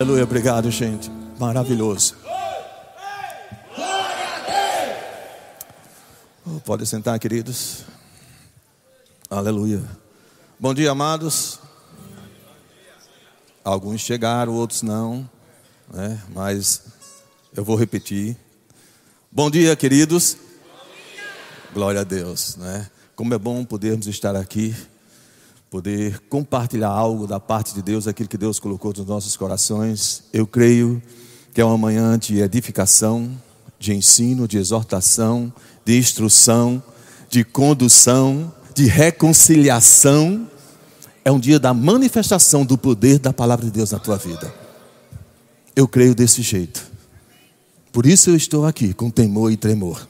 [0.00, 1.10] Aleluia, obrigado, gente.
[1.40, 2.14] Maravilhoso.
[6.46, 7.82] Oh, pode sentar, queridos.
[9.28, 9.82] Aleluia.
[10.56, 11.58] Bom dia, amados.
[13.64, 15.28] Alguns chegaram, outros não,
[15.92, 16.22] né?
[16.32, 16.84] mas
[17.52, 18.36] eu vou repetir.
[19.32, 20.36] Bom dia, queridos.
[21.74, 22.88] Glória a Deus, né?
[23.16, 24.76] Como é bom podermos estar aqui
[25.70, 30.24] poder compartilhar algo da parte de Deus, aquilo que Deus colocou nos nossos corações.
[30.32, 31.02] Eu creio
[31.52, 33.30] que é uma manhã de edificação,
[33.78, 35.52] de ensino, de exortação,
[35.84, 36.82] de instrução,
[37.28, 40.48] de condução, de reconciliação.
[41.24, 44.52] É um dia da manifestação do poder da palavra de Deus na tua vida.
[45.76, 46.90] Eu creio desse jeito.
[47.92, 50.08] Por isso eu estou aqui com temor e tremor,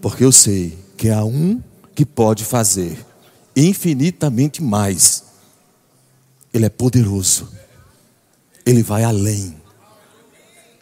[0.00, 1.60] porque eu sei que há um
[1.94, 2.98] que pode fazer
[3.56, 5.24] infinitamente mais.
[6.52, 7.48] Ele é poderoso.
[8.64, 9.56] Ele vai além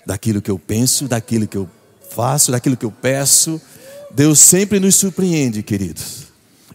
[0.06, 1.68] daquilo que eu penso, daquilo que eu
[2.10, 3.60] faço, daquilo que eu peço.
[4.10, 6.26] Deus sempre nos surpreende, queridos.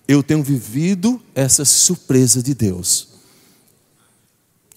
[0.07, 3.09] Eu tenho vivido essa surpresa de Deus.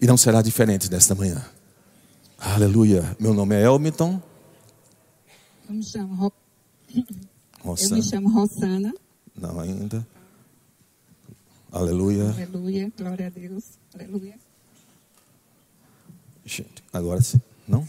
[0.00, 1.44] E não será diferente nesta manhã.
[2.38, 3.16] Aleluia.
[3.18, 4.22] Meu nome é Elmiton.
[5.68, 6.32] Eu me chamo, Ro...
[6.94, 8.94] Eu me chamo Rosana.
[9.36, 10.06] Não ainda.
[11.70, 12.30] Aleluia.
[12.30, 12.92] Aleluia.
[12.96, 13.64] Glória a Deus.
[13.94, 14.34] Aleluia.
[16.44, 17.40] Gente, agora sim.
[17.66, 17.86] Não?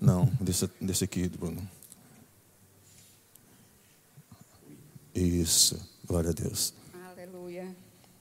[0.00, 1.66] Não, deixa, deixa aqui, Bruno.
[5.14, 5.80] Isso.
[6.06, 6.72] Glória a Deus.
[7.12, 7.74] Aleluia.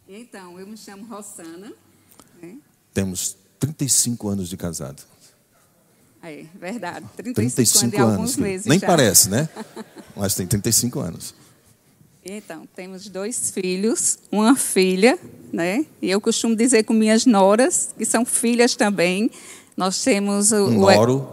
[0.08, 1.74] Então, eu me chamo Rosana.
[2.42, 2.58] Né?
[2.94, 5.02] Temos 35 anos de casado.
[6.22, 7.06] É, verdade.
[7.16, 8.14] 35, 35 anos, e anos.
[8.16, 8.88] alguns meses Nem já.
[8.88, 9.50] parece, né?
[10.16, 11.34] Mas tem 35 anos.
[12.26, 15.20] Então, temos dois filhos, uma filha,
[15.52, 15.86] né?
[16.02, 19.30] E eu costumo dizer com minhas noras, que são filhas também.
[19.76, 20.66] Nós temos o.
[20.68, 21.28] Um o- noro.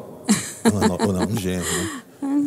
[0.65, 2.03] Não, ou não, um genro, né?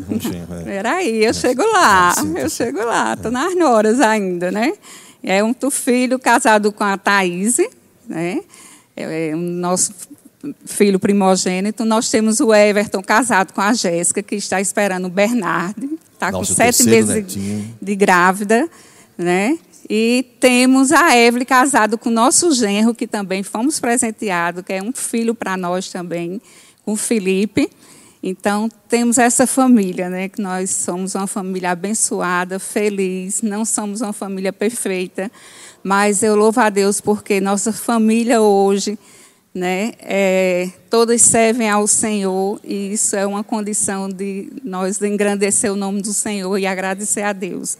[0.10, 0.64] Um genro, é.
[0.64, 4.74] Peraí, eu chego lá, eu chego lá, estou nas noras ainda, né?
[5.24, 7.58] É um filho casado com a Thaís,
[8.08, 8.42] né?
[8.96, 9.94] É o nosso
[10.66, 11.86] filho primogênito.
[11.86, 15.93] Nós temos o Everton casado com a Jéssica, que está esperando o Bernardo,
[16.30, 17.38] está com sete terceiro meses
[17.82, 18.70] de grávida,
[19.18, 19.58] né?
[19.90, 24.82] E temos a Evelyn casado com o nosso genro, que também fomos presenteados, que é
[24.82, 26.42] um filho para nós também,
[26.86, 27.70] com o Felipe.
[28.22, 30.30] Então, temos essa família, né?
[30.30, 35.30] Que nós somos uma família abençoada, feliz, não somos uma família perfeita,
[35.84, 38.98] mas eu louvo a Deus porque nossa família hoje,
[39.54, 39.92] né?
[40.00, 46.02] É, todas servem ao Senhor e isso é uma condição de nós engrandecer o nome
[46.02, 47.78] do Senhor e agradecer a Deus,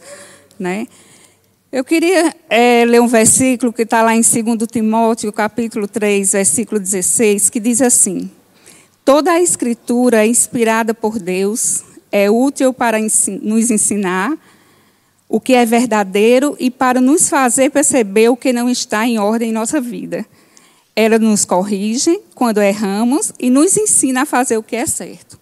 [0.58, 0.86] né?
[1.72, 4.34] Eu queria eh, ler um versículo que está lá em 2
[4.70, 8.30] Timóteo, capítulo 3, versículo 16, que diz assim:
[9.04, 14.38] Toda a escritura é inspirada por Deus, é útil para nos ensinar
[15.28, 19.50] o que é verdadeiro e para nos fazer perceber o que não está em ordem
[19.50, 20.24] em nossa vida.
[20.96, 25.38] Ela nos corrige quando erramos e nos ensina a fazer o que é certo.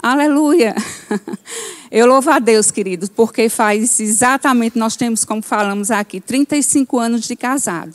[0.00, 0.74] Aleluia!
[1.90, 7.22] Eu louvo a Deus, queridos, porque faz exatamente, nós temos, como falamos aqui, 35 anos
[7.22, 7.92] de casado.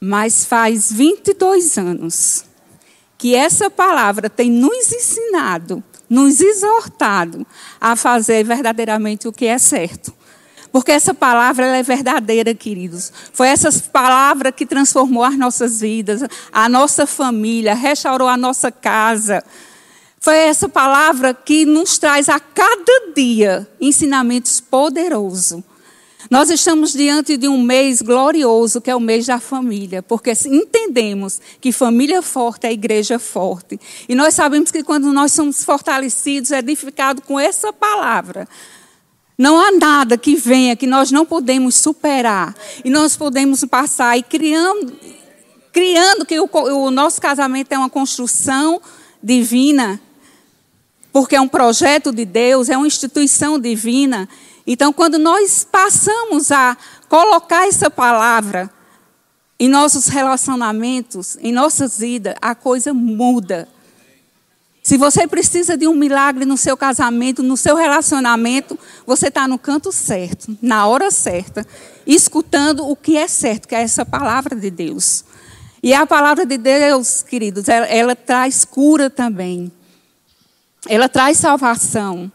[0.00, 2.44] Mas faz 22 anos
[3.18, 7.46] que essa palavra tem nos ensinado, nos exortado
[7.80, 10.14] a fazer verdadeiramente o que é certo.
[10.72, 13.12] Porque essa palavra ela é verdadeira, queridos.
[13.32, 19.42] Foi essa palavra que transformou as nossas vidas, a nossa família, restaurou a nossa casa.
[20.20, 25.62] Foi essa palavra que nos traz a cada dia ensinamentos poderosos.
[26.30, 31.40] Nós estamos diante de um mês glorioso, que é o mês da família, porque entendemos
[31.60, 33.80] que família forte é igreja forte.
[34.06, 38.46] E nós sabemos que quando nós somos fortalecidos, edificados com essa palavra,
[39.38, 42.56] não há nada que venha que nós não podemos superar.
[42.84, 44.92] E nós podemos passar e criando,
[45.72, 48.82] criando que o, o nosso casamento é uma construção
[49.22, 50.00] divina,
[51.12, 54.28] porque é um projeto de Deus, é uma instituição divina.
[54.66, 56.76] Então, quando nós passamos a
[57.08, 58.68] colocar essa palavra
[59.58, 63.68] em nossos relacionamentos, em nossas vidas, a coisa muda.
[64.82, 69.58] Se você precisa de um milagre no seu casamento, no seu relacionamento, você está no
[69.58, 71.66] canto certo, na hora certa,
[72.06, 75.24] escutando o que é certo, que é essa palavra de Deus.
[75.82, 79.70] E a palavra de Deus, queridos, ela, ela traz cura também.
[80.88, 82.32] Ela traz salvação.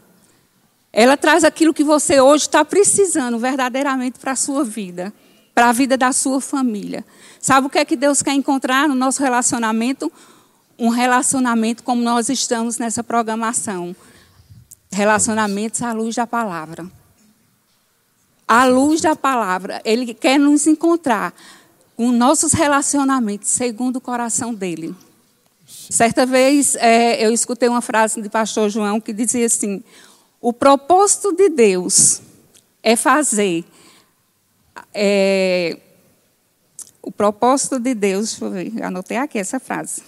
[0.92, 5.12] Ela traz aquilo que você hoje está precisando verdadeiramente para a sua vida,
[5.52, 7.04] para a vida da sua família.
[7.40, 10.10] Sabe o que é que Deus quer encontrar no nosso relacionamento?
[10.78, 13.94] Um relacionamento como nós estamos nessa programação.
[14.90, 16.86] Relacionamentos à luz da palavra.
[18.46, 19.80] À luz da palavra.
[19.84, 21.34] Ele quer nos encontrar
[21.96, 24.94] com nossos relacionamentos segundo o coração dele.
[25.66, 29.82] Certa vez é, eu escutei uma frase de pastor João que dizia assim:
[30.40, 32.20] o propósito de Deus
[32.82, 33.64] é fazer.
[34.92, 35.78] É,
[37.02, 38.38] o propósito de Deus,
[38.82, 40.02] anotei aqui essa frase.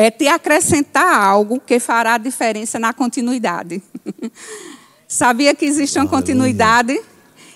[0.00, 3.82] É te acrescentar algo que fará diferença na continuidade.
[5.06, 6.22] Sabia que existe uma Aleluia.
[6.22, 7.00] continuidade?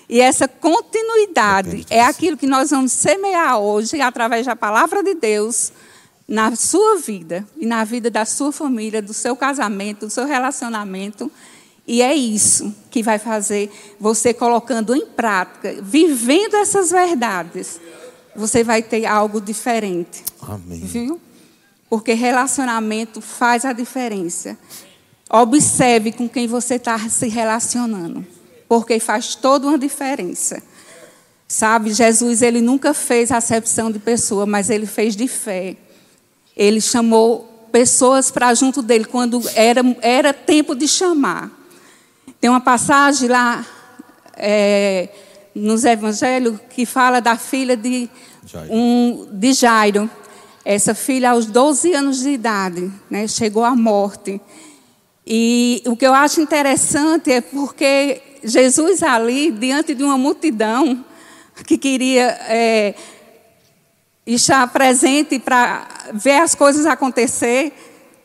[0.07, 5.73] E essa continuidade é aquilo que nós vamos semear hoje através da palavra de Deus
[6.27, 11.31] na sua vida e na vida da sua família, do seu casamento, do seu relacionamento.
[11.87, 17.81] E é isso que vai fazer você colocando em prática, vivendo essas verdades,
[18.35, 20.23] você vai ter algo diferente.
[20.47, 20.81] Amém.
[20.81, 21.19] Viu?
[21.95, 24.57] Porque relacionamento faz a diferença.
[25.29, 28.27] Observe com quem você está se relacionando,
[28.67, 30.61] porque faz toda uma diferença.
[31.47, 35.77] Sabe, Jesus ele nunca fez acepção de pessoa, mas ele fez de fé.
[36.53, 41.49] Ele chamou pessoas para junto dele quando era, era tempo de chamar.
[42.41, 43.65] Tem uma passagem lá
[44.35, 45.07] é,
[45.55, 48.09] nos evangelhos que fala da filha de.
[48.69, 50.09] Um, de Jairo.
[50.65, 54.41] Essa filha, aos 12 anos de idade, né, chegou à morte.
[55.25, 61.05] E o que eu acho interessante é porque Jesus ali, diante de uma multidão
[61.65, 62.95] que queria é,
[64.25, 67.71] estar presente para ver as coisas acontecer,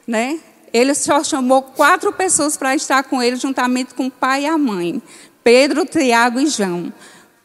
[0.06, 0.40] né?
[0.72, 4.56] Ele só chamou quatro pessoas para estar com ele, juntamente com o pai e a
[4.56, 5.02] mãe:
[5.44, 6.92] Pedro, Tiago e João.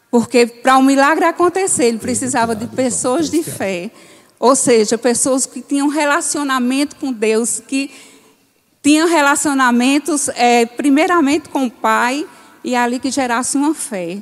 [0.09, 3.91] Porque para o um milagre acontecer, ele precisava de pessoas de fé.
[4.39, 7.89] Ou seja, pessoas que tinham relacionamento com Deus, que
[8.83, 12.25] tinham relacionamentos, é, primeiramente com o Pai,
[12.63, 14.21] e ali que gerasse uma fé.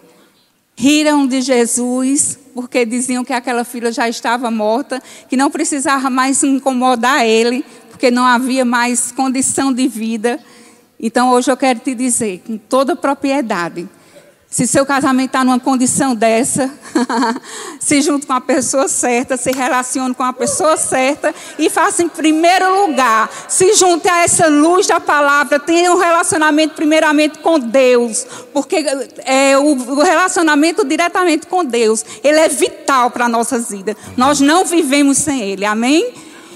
[0.75, 6.43] Riram de Jesus, porque diziam que aquela filha já estava morta, que não precisava mais
[6.43, 10.39] incomodar ele, porque não havia mais condição de vida.
[10.99, 13.87] Então hoje eu quero te dizer, com toda propriedade,
[14.53, 16.69] se seu casamento está numa condição dessa,
[17.81, 22.07] se junte com a pessoa certa, se relacione com a pessoa certa e faça em
[22.07, 28.27] primeiro lugar, se junte a essa luz da palavra, tenha um relacionamento primeiramente com Deus,
[28.53, 28.85] porque
[29.25, 33.97] é, o, o relacionamento diretamente com Deus, ele é vital para a nossa vida.
[34.15, 36.13] Nós não vivemos sem ele, amém?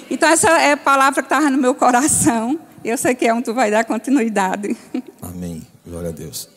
[0.07, 2.59] Então essa é a palavra que estava no meu coração.
[2.85, 4.77] Eu sei que é onde tu vai dar continuidade.
[5.19, 5.65] Amém.
[5.83, 6.47] Glória a Deus.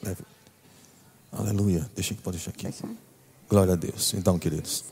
[1.33, 1.89] Aleluia.
[1.95, 2.85] Deixa que pode deixar aqui.
[3.49, 4.15] Glória a Deus.
[4.15, 4.85] Então, queridos.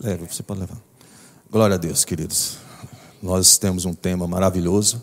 [0.00, 0.78] Leve, você pode levar.
[1.50, 2.58] Glória a Deus, queridos.
[3.22, 5.02] Nós temos um tema maravilhoso,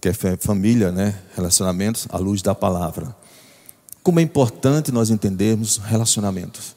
[0.00, 1.18] que é família, né?
[1.34, 3.16] Relacionamentos à luz da palavra.
[4.02, 6.76] Como é importante nós entendermos relacionamentos.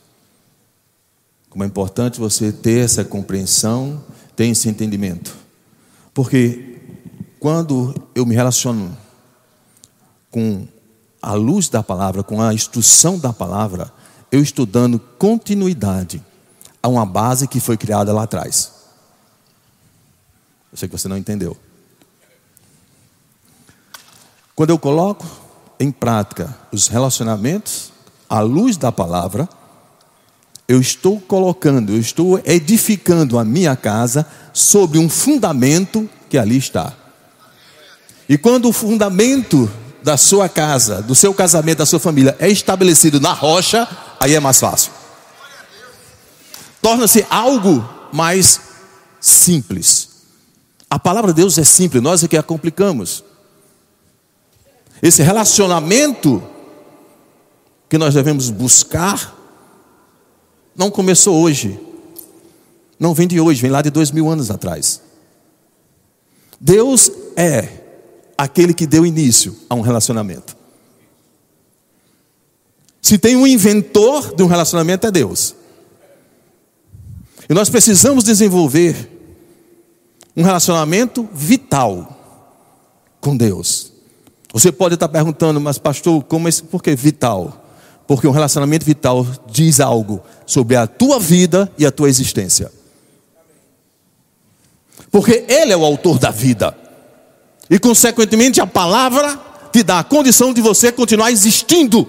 [1.50, 4.04] Como é importante você ter essa compreensão,
[4.36, 5.36] ter esse entendimento.
[6.14, 6.80] Porque
[7.40, 8.98] quando eu me relaciono
[10.32, 10.68] com
[11.22, 13.92] a luz da palavra, com a instrução da palavra,
[14.32, 16.24] eu estou dando continuidade
[16.82, 18.72] a uma base que foi criada lá atrás.
[20.72, 21.58] Eu sei que você não entendeu.
[24.56, 25.26] Quando eu coloco
[25.80, 27.92] em prática os relacionamentos
[28.30, 29.48] à luz da palavra,
[30.68, 36.94] eu estou colocando, eu estou edificando a minha casa sobre um fundamento que ali está.
[38.28, 39.70] E quando o fundamento
[40.02, 43.88] da sua casa, do seu casamento, da sua família é estabelecido na rocha,
[44.20, 44.92] aí é mais fácil.
[46.82, 48.62] Torna-se algo mais
[49.20, 50.10] simples.
[50.90, 53.24] A palavra de Deus é simples, nós é que a complicamos.
[55.02, 56.42] Esse relacionamento
[57.88, 59.36] que nós devemos buscar
[60.76, 61.80] não começou hoje,
[62.98, 65.02] não vem de hoje, vem lá de dois mil anos atrás.
[66.60, 67.79] Deus é
[68.40, 70.56] aquele que deu início a um relacionamento.
[73.02, 75.54] Se tem um inventor de um relacionamento, é Deus.
[77.50, 79.10] E nós precisamos desenvolver
[80.38, 82.18] um relacionamento vital
[83.20, 83.92] com Deus.
[84.54, 87.66] Você pode estar perguntando, mas pastor, como é, por que vital?
[88.08, 92.72] Porque um relacionamento vital diz algo sobre a tua vida e a tua existência.
[95.12, 96.89] Porque Ele é o autor da vida.
[97.70, 99.40] E, consequentemente, a palavra
[99.72, 102.08] te dá a condição de você continuar existindo,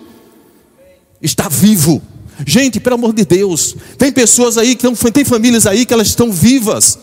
[1.20, 2.00] está vivo.
[2.46, 6.08] Gente, pelo amor de Deus, tem pessoas aí que estão, tem famílias aí que elas
[6.08, 6.98] estão vivas.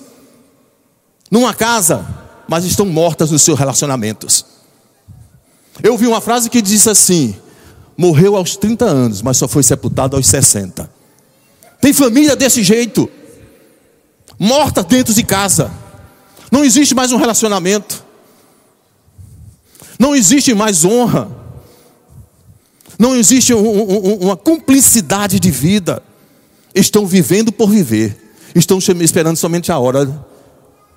[1.30, 2.06] numa casa,
[2.48, 4.46] mas estão mortas nos seus relacionamentos.
[5.84, 7.36] Eu vi uma frase que disse assim:
[7.96, 10.90] morreu aos 30 anos, mas só foi sepultado aos 60.
[11.80, 13.08] Tem família desse jeito,
[14.40, 15.72] morta dentro de casa.
[16.52, 18.07] Não existe mais um relacionamento.
[20.00, 21.30] Não existe mais honra.
[22.98, 26.01] Não existe um, um, uma cumplicidade de vida.
[26.74, 28.32] Estão vivendo por viver.
[28.56, 30.25] Estão esperando somente a hora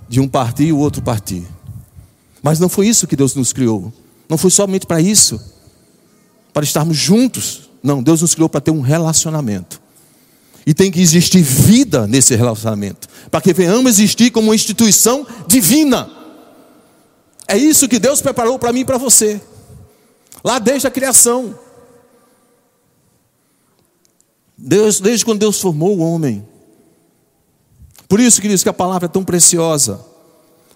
[0.08, 1.46] de um partir e o outro partir.
[2.42, 3.92] Mas não foi isso que Deus nos criou.
[4.28, 5.40] Não foi somente para isso.
[6.52, 7.68] Para estarmos juntos.
[7.82, 9.80] Não, Deus nos criou para ter um relacionamento.
[10.66, 13.08] E tem que existir vida nesse relacionamento.
[13.30, 16.19] Para que venhamos existir como uma instituição divina.
[17.50, 19.40] É isso que Deus preparou para mim e para você.
[20.44, 21.58] Lá desde a criação.
[24.56, 26.46] Deus, desde quando Deus formou o homem.
[28.08, 30.00] Por isso que diz que a palavra é tão preciosa.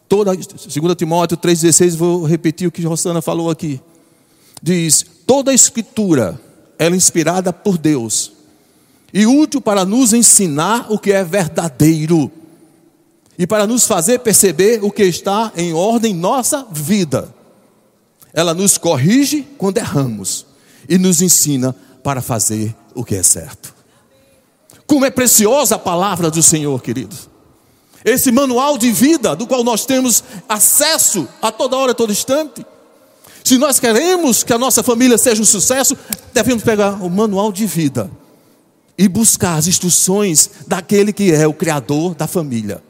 [0.09, 0.49] Toda, 2
[0.97, 3.81] Timóteo 3,16, vou repetir o que Rosana falou aqui.
[4.61, 6.41] Diz: toda a escritura
[6.77, 8.33] ela é inspirada por Deus
[9.13, 12.33] e útil para nos ensinar o que é verdadeiro
[13.39, 17.33] e para nos fazer perceber o que está em ordem em nossa vida.
[18.33, 20.47] Ela nos corrige quando erramos
[20.89, 23.75] e nos ensina para fazer o que é certo.
[24.87, 27.29] Como é preciosa a palavra do Senhor, queridos.
[28.05, 32.65] Esse manual de vida do qual nós temos acesso a toda hora, a todo instante.
[33.43, 35.97] Se nós queremos que a nossa família seja um sucesso,
[36.33, 38.11] devemos pegar o manual de vida
[38.97, 42.83] e buscar as instruções daquele que é o criador da família.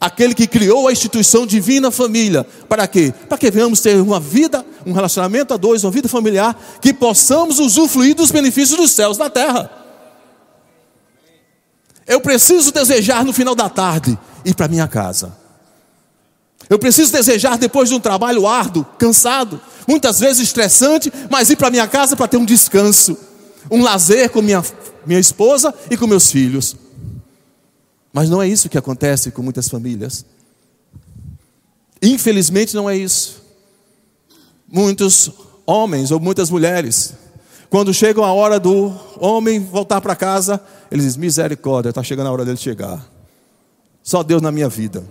[0.00, 2.46] Aquele que criou a instituição divina família.
[2.68, 3.14] Para quê?
[3.28, 7.58] Para que venhamos ter uma vida, um relacionamento a dois, uma vida familiar, que possamos
[7.58, 9.70] usufruir dos benefícios dos céus na terra.
[12.06, 15.36] Eu preciso desejar no final da tarde ir para minha casa.
[16.68, 21.70] Eu preciso desejar depois de um trabalho árduo, cansado, muitas vezes estressante, mas ir para
[21.70, 23.16] minha casa para ter um descanso,
[23.70, 24.62] um lazer com minha
[25.06, 26.76] minha esposa e com meus filhos.
[28.16, 30.24] Mas não é isso que acontece com muitas famílias.
[32.00, 33.42] Infelizmente não é isso.
[34.66, 35.30] Muitos
[35.66, 37.12] homens ou muitas mulheres,
[37.68, 40.58] quando chegam a hora do homem voltar para casa,
[40.90, 43.06] eles dizem: misericórdia, está chegando a hora dele chegar.
[44.02, 45.04] Só Deus na minha vida.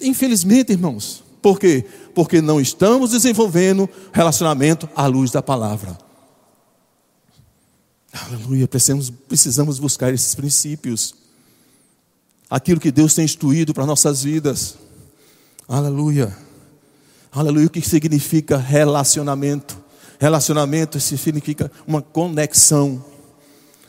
[0.00, 1.24] Infelizmente, irmãos.
[1.42, 1.84] Por quê?
[2.14, 5.98] Porque não estamos desenvolvendo relacionamento à luz da palavra.
[8.12, 11.23] Aleluia, precisamos, precisamos buscar esses princípios.
[12.54, 14.76] Aquilo que Deus tem instituído para nossas vidas.
[15.66, 16.32] Aleluia.
[17.32, 19.76] Aleluia, o que significa relacionamento?
[20.20, 23.04] Relacionamento significa uma conexão,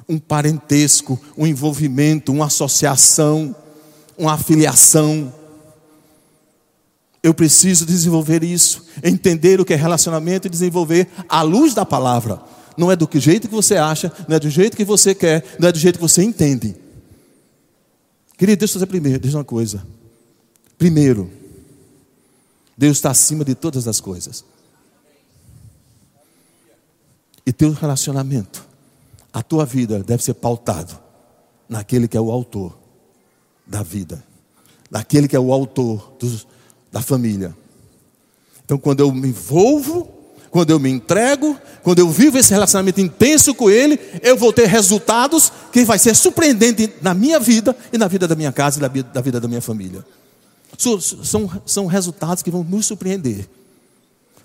[0.09, 3.55] um parentesco, um envolvimento, uma associação,
[4.17, 5.31] uma afiliação.
[7.21, 12.41] Eu preciso desenvolver isso, entender o que é relacionamento e desenvolver à luz da palavra
[12.75, 15.69] não é do jeito que você acha, não é do jeito que você quer, não
[15.69, 16.84] é do jeito que você entende.
[18.37, 19.85] Querido, deixa eu dizer primeiro, deixa uma coisa.
[20.77, 21.31] Primeiro,
[22.77, 24.43] Deus está acima de todas as coisas.
[27.45, 28.67] E teu relacionamento,
[29.31, 30.99] a tua vida deve ser pautado
[31.69, 32.77] naquele que é o autor
[33.65, 34.23] da vida,
[34.89, 36.13] naquele que é o autor
[36.91, 37.55] da família.
[38.63, 40.14] Então, quando eu me envolvo
[40.55, 44.67] quando eu me entrego, quando eu vivo esse relacionamento intenso com Ele, eu vou ter
[44.67, 48.81] resultados que vai ser surpreendente na minha vida e na vida da minha casa e
[49.03, 50.05] da vida da minha família.
[50.77, 53.49] São, são resultados que vão nos surpreender.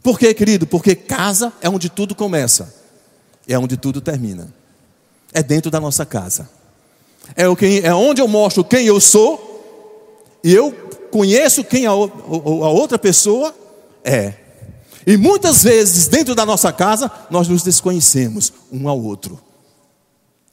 [0.03, 0.67] Por quê, querido?
[0.67, 2.75] Porque casa é onde tudo começa,
[3.47, 4.53] é onde tudo termina.
[5.33, 6.51] É dentro da nossa casa.
[7.37, 10.73] É, o que, é onde eu mostro quem eu sou, e eu
[11.13, 13.55] conheço quem a, a outra pessoa
[14.03, 14.40] é.
[15.07, 19.41] E muitas vezes, dentro da nossa casa, nós nos desconhecemos um ao outro.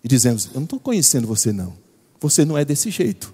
[0.04, 1.74] E dizemos: Eu não estou conhecendo você, não.
[2.20, 3.34] Você não é desse jeito.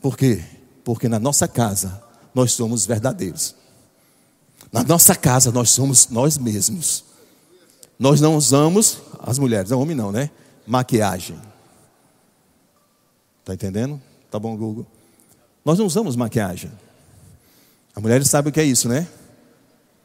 [0.00, 0.44] Por quê?
[0.84, 2.02] Porque na nossa casa
[2.34, 3.54] nós somos verdadeiros.
[4.72, 7.04] Na nossa casa nós somos nós mesmos.
[7.98, 10.30] Nós não usamos, as mulheres, não homem não, né?
[10.66, 11.38] Maquiagem.
[13.40, 14.00] Está entendendo?
[14.30, 14.86] Tá bom, Google?
[15.64, 16.70] Nós não usamos maquiagem.
[17.98, 19.08] A mulher sabe o que é isso, né?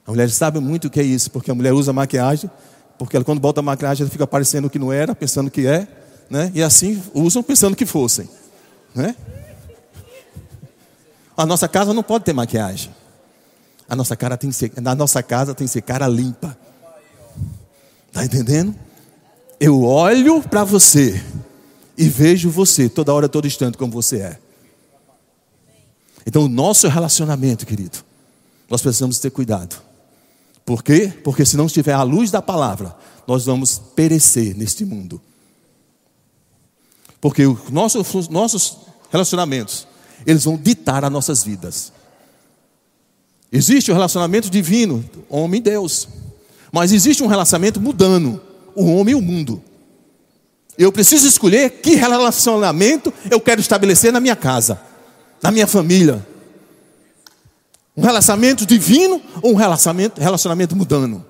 [0.04, 2.50] A mulher sabe muito o que é isso, porque a mulher usa maquiagem,
[2.98, 5.88] porque ela, quando bota maquiagem ela fica parecendo o que não era, pensando que é,
[6.28, 6.52] né?
[6.56, 8.28] E assim usam pensando que fossem,
[8.96, 9.16] né?
[11.38, 12.92] A nossa casa não pode ter maquiagem.
[13.88, 16.58] A nossa cara tem que ser, na nossa casa tem que ser cara limpa.
[18.12, 18.74] Tá entendendo?
[19.60, 21.24] Eu olho para você
[21.96, 24.43] e vejo você toda hora, todo instante como você é.
[26.26, 28.00] Então, o nosso relacionamento, querido,
[28.70, 29.82] nós precisamos ter cuidado.
[30.66, 31.12] Por quê?
[31.24, 32.96] Porque se não estiver à luz da palavra,
[33.28, 35.22] nós vamos perecer neste mundo.
[37.20, 38.78] Porque os nossos, nossos
[39.12, 39.88] relacionamentos,
[40.26, 41.92] eles vão ditar as nossas vidas.
[43.52, 46.08] Existe o um relacionamento divino, homem e Deus.
[46.72, 48.42] Mas existe um relacionamento mudando,
[48.76, 49.62] o homem e o mundo.
[50.78, 54.82] Eu preciso escolher que relacionamento eu quero estabelecer na minha casa,
[55.44, 56.26] na minha família.
[57.96, 61.24] Um relacionamento divino ou um relacionamento, relacionamento mudando?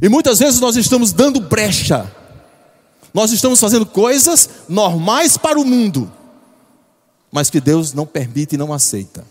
[0.00, 2.10] E muitas vezes nós estamos dando brecha.
[3.12, 6.10] Nós estamos fazendo coisas normais para o mundo,
[7.30, 9.24] mas que Deus não permite e não aceita.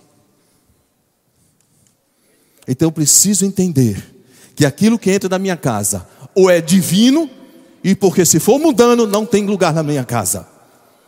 [2.68, 4.16] Então eu preciso entender
[4.56, 7.30] que aquilo que entra na minha casa ou é divino,
[7.84, 10.55] e porque se for mudando, não tem lugar na minha casa.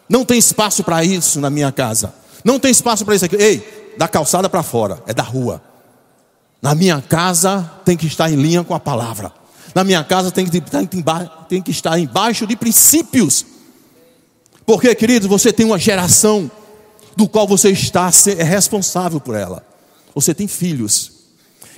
[0.09, 2.13] Não tem espaço para isso na minha casa.
[2.43, 3.35] Não tem espaço para isso aqui.
[3.35, 5.61] Ei, da calçada para fora, é da rua.
[6.61, 9.31] Na minha casa tem que estar em linha com a palavra.
[9.75, 10.61] Na minha casa tem que,
[11.49, 13.45] tem que estar embaixo de princípios.
[14.65, 16.49] Porque, queridos, você tem uma geração
[17.15, 19.65] do qual você está é responsável por ela.
[20.13, 21.11] Você tem filhos.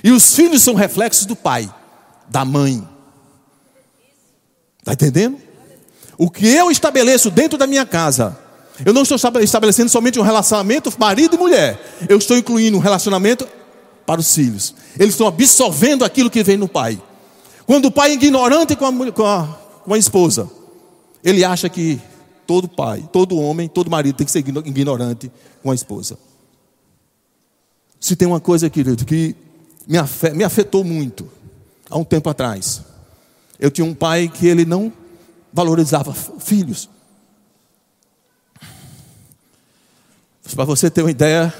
[0.02, 1.72] E os filhos são reflexos do pai,
[2.28, 2.86] da mãe.
[4.78, 5.38] Está entendendo?
[6.20, 8.36] O que eu estabeleço dentro da minha casa,
[8.84, 13.48] eu não estou estabelecendo somente um relacionamento marido e mulher, eu estou incluindo um relacionamento
[14.04, 14.74] para os filhos.
[14.98, 17.00] Eles estão absorvendo aquilo que vem no pai.
[17.64, 19.46] Quando o pai é ignorante com a, com a,
[19.82, 20.50] com a esposa,
[21.24, 21.98] ele acha que
[22.46, 26.18] todo pai, todo homem, todo marido tem que ser ignorante com a esposa.
[27.98, 29.34] Se tem uma coisa, querido, que
[29.88, 31.26] me afetou muito
[31.88, 32.82] há um tempo atrás.
[33.58, 34.99] Eu tinha um pai que ele não
[35.52, 36.88] valorizava filhos.
[40.54, 41.54] Para você ter uma ideia,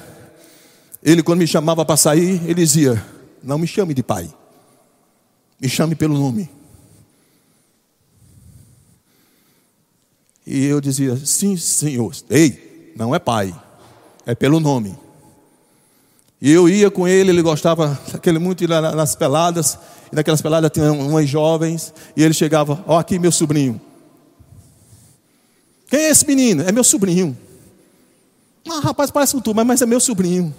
[1.03, 3.05] ele quando me chamava para sair, ele dizia:
[3.43, 4.33] Não me chame de pai,
[5.61, 6.51] me chame pelo nome.
[10.47, 12.13] E eu dizia: Sim, senhor.
[12.29, 13.55] Ei, não é pai,
[14.27, 14.99] é pelo nome.
[16.41, 19.79] E eu ia com ele, ele gostava daquele muito ir nas peladas,
[20.13, 23.81] e naquelas peladas tinha umas jovens, e ele chegava, ó, oh, aqui meu sobrinho.
[25.89, 26.63] Quem é esse menino?
[26.63, 27.37] É meu sobrinho.
[28.69, 30.55] Ah, rapaz, parece com tu, mas é meu sobrinho.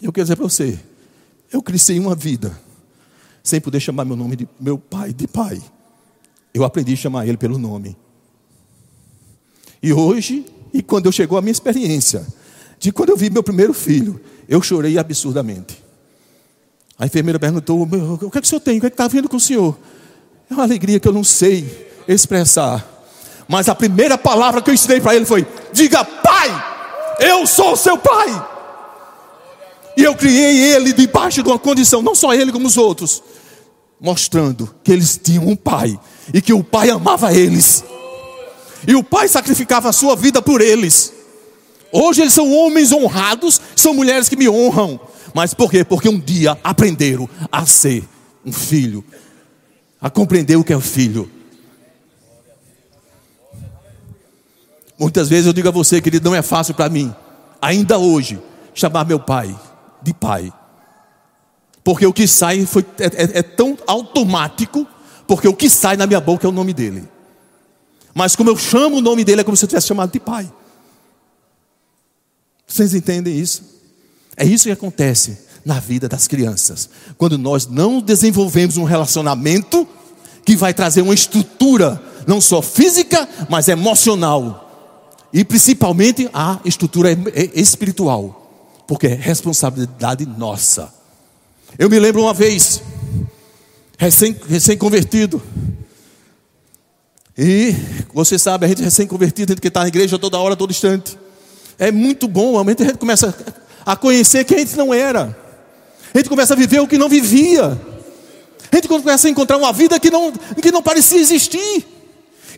[0.00, 0.78] Eu quero dizer para você,
[1.52, 2.58] eu cresci uma vida
[3.42, 5.62] sem poder chamar meu nome de meu pai de pai.
[6.52, 7.96] Eu aprendi a chamar ele pelo nome.
[9.82, 12.26] E hoje, e quando eu chegou a minha experiência,
[12.78, 14.18] de quando eu vi meu primeiro filho,
[14.48, 15.83] eu chorei absurdamente.
[16.98, 18.78] A enfermeira perguntou: O que é que o senhor tem?
[18.78, 19.76] O que é está vindo com o senhor?
[20.50, 22.86] É uma alegria que eu não sei expressar.
[23.48, 26.50] Mas a primeira palavra que eu ensinei para ele foi: Diga, pai,
[27.20, 28.48] eu sou seu pai.
[29.96, 33.22] E eu criei ele debaixo de uma condição, não só ele como os outros,
[34.00, 35.98] mostrando que eles tinham um pai
[36.32, 37.84] e que o pai amava eles.
[38.86, 41.12] E o pai sacrificava a sua vida por eles.
[41.92, 45.00] Hoje eles são homens honrados, são mulheres que me honram.
[45.34, 45.84] Mas por quê?
[45.84, 48.08] Porque um dia aprenderam a ser
[48.46, 49.04] um filho,
[50.00, 51.28] a compreender o que é o filho.
[54.96, 57.12] Muitas vezes eu digo a você, querido, não é fácil para mim,
[57.60, 58.40] ainda hoje,
[58.72, 59.58] chamar meu pai
[60.00, 60.52] de pai.
[61.82, 64.86] Porque o que sai foi, é, é, é tão automático,
[65.26, 67.08] porque o que sai na minha boca é o nome dele.
[68.14, 70.50] Mas como eu chamo o nome dele, é como se eu tivesse chamado de pai.
[72.64, 73.73] Vocês entendem isso?
[74.36, 76.88] É isso que acontece na vida das crianças.
[77.16, 79.86] Quando nós não desenvolvemos um relacionamento
[80.44, 84.60] que vai trazer uma estrutura, não só física, mas emocional.
[85.32, 87.10] E principalmente a estrutura
[87.54, 88.40] espiritual.
[88.86, 90.92] Porque é responsabilidade nossa.
[91.78, 92.82] Eu me lembro uma vez,
[93.98, 95.42] recém-convertido.
[97.36, 97.74] e
[98.12, 101.18] você sabe, a gente recém-convertido, a gente que está na igreja toda hora, todo instante.
[101.78, 103.34] É muito bom, a gente começa
[103.84, 105.36] a conhecer quem a gente não era.
[106.12, 107.80] A gente começa a viver o que não vivia.
[108.70, 111.86] A gente começa a encontrar uma vida que não, que não parecia existir.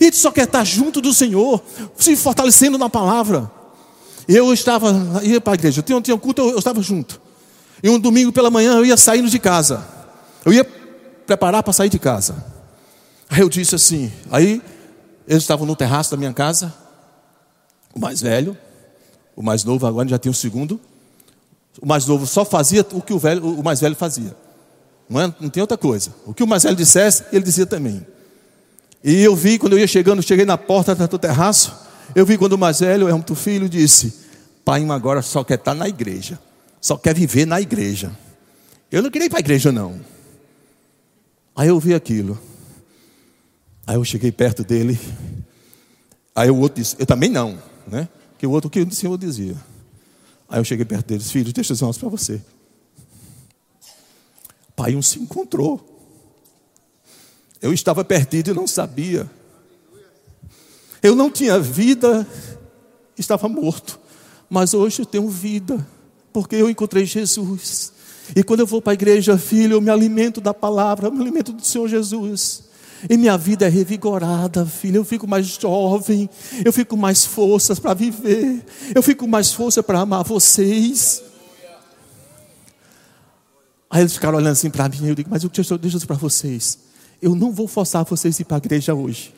[0.00, 1.62] E a gente só quer estar junto do Senhor,
[1.96, 3.50] se fortalecendo na palavra.
[4.28, 7.20] Eu estava, ia para a igreja, eu tinha, tinha um culto, eu, eu estava junto.
[7.82, 9.86] E um domingo pela manhã eu ia saindo de casa.
[10.44, 10.64] Eu ia
[11.26, 12.44] preparar para sair de casa.
[13.28, 14.62] Aí eu disse assim, aí
[15.26, 16.72] eles estavam no terraço da minha casa,
[17.94, 18.56] o mais velho,
[19.34, 20.80] o mais novo agora já tem o segundo.
[21.80, 24.34] O mais novo só fazia o que o, velho, o mais velho fazia.
[25.08, 26.14] Não, é, não tem outra coisa.
[26.24, 28.04] O que o mais velho dissesse, ele dizia também.
[29.04, 32.52] E eu vi, quando eu ia chegando, cheguei na porta do terraço, Eu vi quando
[32.52, 34.14] o mais velho, Helmut Filho, disse:
[34.64, 36.38] Pai agora só quer estar na igreja,
[36.80, 38.10] só quer viver na igreja.
[38.90, 40.00] Eu não queria ir para a igreja, não.
[41.54, 42.38] Aí eu vi aquilo.
[43.86, 44.98] Aí eu cheguei perto dele.
[46.34, 48.08] Aí o outro disse: Eu também não, né?
[48.38, 49.56] Que o outro, que o Senhor dizia.
[50.48, 52.40] Aí eu cheguei perto dele: Filho, deixa eu uma para você.
[54.74, 55.94] Pai um se encontrou.
[57.61, 59.28] Eu estava perdido e não sabia.
[61.02, 62.26] Eu não tinha vida,
[63.16, 63.98] estava morto.
[64.48, 65.85] Mas hoje eu tenho vida,
[66.32, 67.92] porque eu encontrei Jesus.
[68.35, 71.20] E quando eu vou para a igreja, filho, eu me alimento da palavra, eu me
[71.20, 72.65] alimento do Senhor Jesus.
[73.09, 74.96] E minha vida é revigorada, filho.
[74.96, 76.28] Eu fico mais jovem,
[76.64, 81.22] eu fico mais forças para viver, eu fico mais força para amar vocês.
[83.90, 86.78] Aí eles ficaram olhando assim para mim, eu digo, mas eu deixa dizer para vocês.
[87.20, 89.32] Eu não vou forçar vocês a ir para a igreja hoje.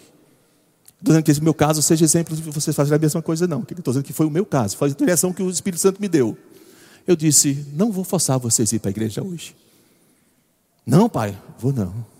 [1.00, 3.60] Dizendo que esse meu caso seja exemplo de vocês fazerem a mesma coisa, não.
[3.60, 6.08] Estou dizendo que foi o meu caso, foi a direção que o Espírito Santo me
[6.08, 6.36] deu.
[7.06, 9.54] Eu disse: Não vou forçar vocês a ir para a igreja hoje.
[10.84, 12.17] Não, pai, vou não.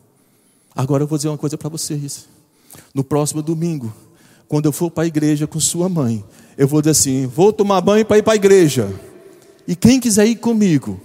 [0.79, 2.29] Agora eu vou dizer uma coisa para vocês.
[2.95, 3.93] No próximo domingo,
[4.47, 6.25] quando eu for para a igreja com sua mãe,
[6.57, 8.89] eu vou dizer assim: Vou tomar banho para ir para a igreja.
[9.67, 11.01] E quem quiser ir comigo,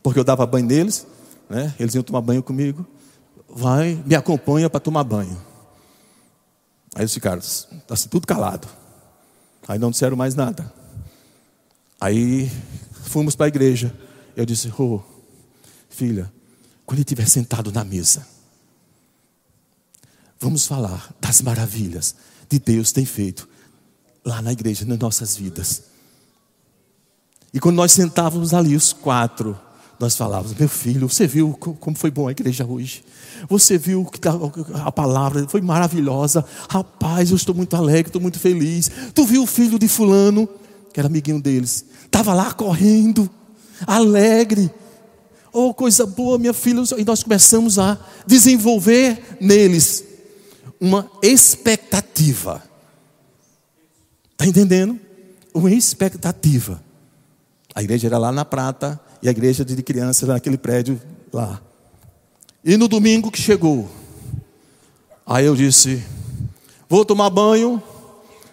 [0.00, 1.04] porque eu dava banho neles,
[1.50, 1.74] né?
[1.76, 2.86] eles iam tomar banho comigo,
[3.48, 5.36] vai, me acompanha para tomar banho.
[6.94, 7.42] Aí eles ficaram
[7.90, 8.68] assim, tudo calado.
[9.66, 10.72] Aí não disseram mais nada.
[12.00, 12.48] Aí
[13.02, 13.92] fomos para a igreja.
[14.36, 15.00] Eu disse, oh,
[15.88, 16.32] filha,
[16.86, 18.33] quando ele estiver sentado na mesa,
[20.40, 22.14] vamos falar das maravilhas
[22.48, 23.48] de Deus tem feito
[24.24, 25.82] lá na igreja, nas nossas vidas.
[27.52, 29.58] E quando nós sentávamos ali, os quatro,
[29.98, 33.04] nós falávamos: Meu filho, você viu como foi bom a igreja hoje?
[33.48, 34.20] Você viu que
[34.84, 36.44] a palavra foi maravilhosa?
[36.68, 38.90] Rapaz, eu estou muito alegre, estou muito feliz.
[39.14, 40.48] Tu viu o filho de Fulano,
[40.92, 43.28] que era amiguinho deles, estava lá correndo,
[43.86, 44.70] alegre.
[45.52, 46.82] Oh, coisa boa, minha filha.
[46.98, 50.13] E nós começamos a desenvolver neles
[50.80, 52.62] uma expectativa.
[54.32, 54.98] Está entendendo?
[55.52, 56.82] Uma expectativa.
[57.74, 61.00] A igreja era lá na Prata, e a igreja de crianças naquele prédio
[61.32, 61.60] lá.
[62.62, 63.88] E no domingo que chegou,
[65.26, 66.04] aí eu disse:
[66.88, 67.82] Vou tomar banho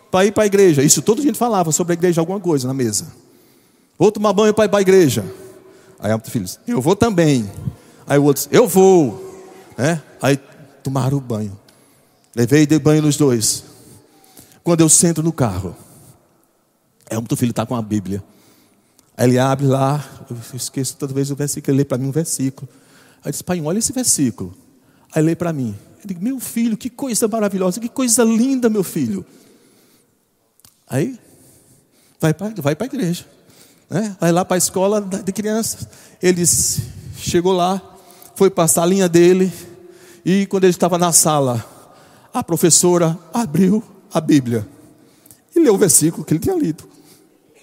[0.09, 0.81] para ir para a igreja.
[0.81, 3.07] Isso todo dia falava sobre a igreja, alguma coisa na mesa.
[3.97, 5.25] Vou tomar banho para ir para a igreja.
[5.99, 7.49] Aí o filho disse: Eu vou também.
[8.07, 9.43] Aí o outro disse: Eu vou.
[9.77, 9.99] É?
[10.21, 10.39] Aí
[10.81, 11.57] tomaram o banho.
[12.35, 13.63] Levei de banho nos dois.
[14.63, 15.75] Quando eu sento no carro,
[17.09, 18.23] é o filho está com a Bíblia.
[19.17, 22.11] Aí ele abre lá, eu esqueço toda vez o versículo, ele lê para mim um
[22.11, 22.69] versículo.
[23.17, 24.55] Aí eu disse, pai, olha esse versículo.
[25.13, 25.75] Aí lê para mim.
[26.01, 29.25] Eu digo, meu filho, que coisa maravilhosa, que coisa linda, meu filho.
[30.87, 31.19] Aí,
[32.19, 33.25] vai para vai a igreja.
[33.89, 34.15] Né?
[34.19, 35.87] Vai lá para a escola de crianças.
[36.21, 36.43] Ele
[37.17, 37.81] chegou lá,
[38.35, 39.51] foi para a salinha dele,
[40.23, 41.63] e quando ele estava na sala,
[42.33, 44.67] a professora abriu a Bíblia
[45.55, 46.83] e leu o versículo que ele tinha lido.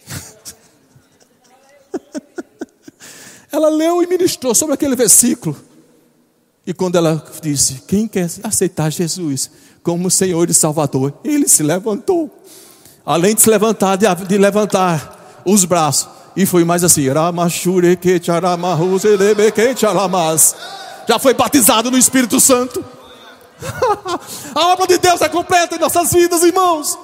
[3.51, 5.57] Ela leu e ministrou sobre aquele versículo.
[6.67, 9.51] E quando ela disse: Quem quer aceitar Jesus
[9.83, 11.15] como Senhor e Salvador?
[11.25, 12.31] Ele se levantou.
[13.07, 16.11] Além de se levantar, de, de levantar os braços.
[16.37, 17.05] E foi mais assim:
[21.09, 22.85] Já foi batizado no Espírito Santo.
[24.55, 26.99] A obra de Deus é completa em nossas vidas, irmãos.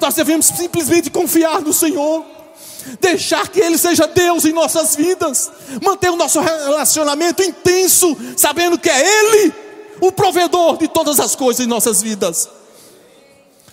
[0.00, 2.24] Nós devemos simplesmente confiar no Senhor
[3.00, 5.50] deixar que Ele seja Deus em nossas vidas,
[5.82, 9.54] manter o nosso relacionamento intenso, sabendo que é Ele
[10.00, 12.48] o provedor de todas as coisas em nossas vidas.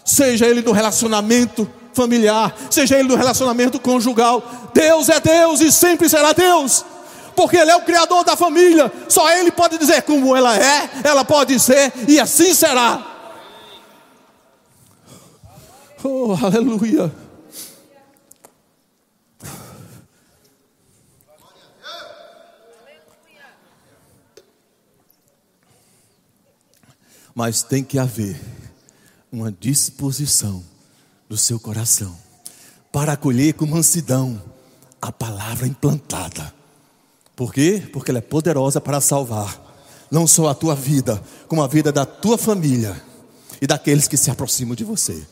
[0.05, 6.07] Seja Ele no relacionamento familiar, seja Ele no relacionamento conjugal, Deus é Deus e sempre
[6.09, 6.85] será Deus.
[7.41, 11.25] Porque Ele é o Criador da família, só Ele pode dizer como ela é, ela
[11.25, 13.03] pode ser, e assim será.
[16.03, 17.11] Oh, aleluia.
[27.33, 28.39] Mas tem que haver
[29.31, 30.63] uma disposição
[31.27, 32.15] do seu coração
[32.91, 34.39] para acolher com mansidão
[35.01, 36.60] a palavra implantada.
[37.41, 37.81] Por quê?
[37.91, 39.59] Porque ela é poderosa para salvar
[40.11, 43.01] não só a tua vida, como a vida da tua família
[43.59, 45.25] e daqueles que se aproximam de você.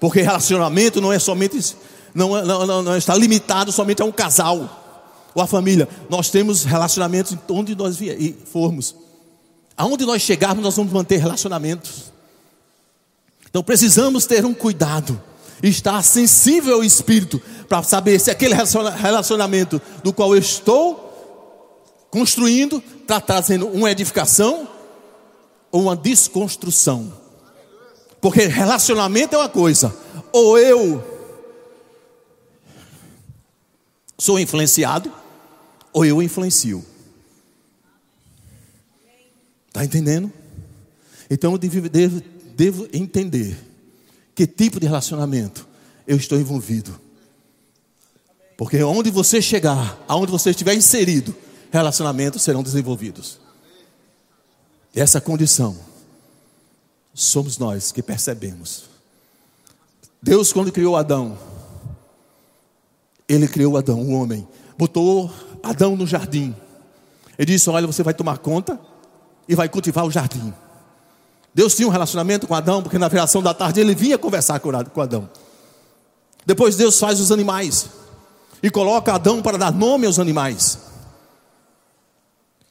[0.00, 1.76] Porque relacionamento não é somente
[2.14, 5.86] não, não, não, não está limitado somente a um casal ou a família.
[6.08, 7.98] Nós temos relacionamentos onde nós
[8.46, 8.96] formos.
[9.76, 12.14] Aonde nós chegarmos, nós vamos manter relacionamentos.
[13.50, 15.20] Então precisamos ter um cuidado,
[15.62, 21.11] estar sensível ao Espírito, para saber se aquele relacionamento do qual eu estou
[22.12, 24.68] construindo está trazendo uma edificação
[25.72, 27.10] ou uma desconstrução.
[28.20, 29.96] Porque relacionamento é uma coisa,
[30.30, 31.02] ou eu
[34.18, 35.10] sou influenciado,
[35.90, 36.84] ou eu influencio.
[39.68, 40.30] Está entendendo?
[41.30, 42.22] Então eu devo, devo,
[42.54, 43.58] devo entender
[44.34, 45.66] que tipo de relacionamento
[46.06, 47.00] eu estou envolvido.
[48.58, 51.34] Porque onde você chegar, aonde você estiver inserido,
[51.72, 53.40] relacionamentos serão desenvolvidos.
[54.94, 55.76] E essa condição
[57.14, 58.84] somos nós que percebemos.
[60.22, 61.36] Deus, quando criou Adão,
[63.26, 65.32] Ele criou Adão, o um homem, botou
[65.62, 66.54] Adão no jardim.
[67.38, 68.78] Ele disse: Olha, você vai tomar conta
[69.48, 70.52] e vai cultivar o jardim.
[71.54, 75.00] Deus tinha um relacionamento com Adão, porque na viração da tarde ele vinha conversar com
[75.00, 75.28] Adão.
[76.44, 77.86] Depois Deus faz os animais
[78.62, 80.91] e coloca Adão para dar nome aos animais.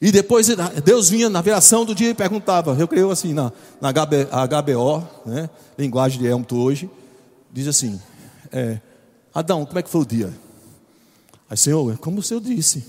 [0.02, 0.48] E depois
[0.84, 5.48] Deus vinha na viração do dia e perguntava, eu creio assim na, na HBO, né,
[5.78, 6.90] linguagem de Elmo hoje,
[7.52, 8.00] diz assim:
[8.50, 8.80] é,
[9.32, 10.34] Adão, como é que foi o dia?
[11.48, 12.84] Aí, Senhor, como o Senhor disse,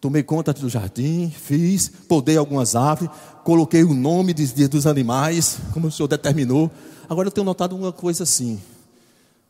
[0.00, 5.58] tomei conta do jardim, fiz, podei algumas árvores, coloquei o nome de, de, dos animais,
[5.72, 6.68] como o Senhor determinou.
[7.08, 8.60] Agora eu tenho notado uma coisa assim.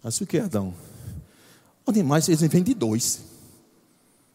[0.05, 0.75] Mas o que é, Adão?
[1.87, 3.21] Animais, eles vêm de dois.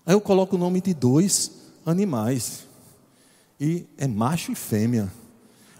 [0.03, 2.67] Aí eu coloco o nome de dois animais.
[3.59, 5.11] E é macho e fêmea.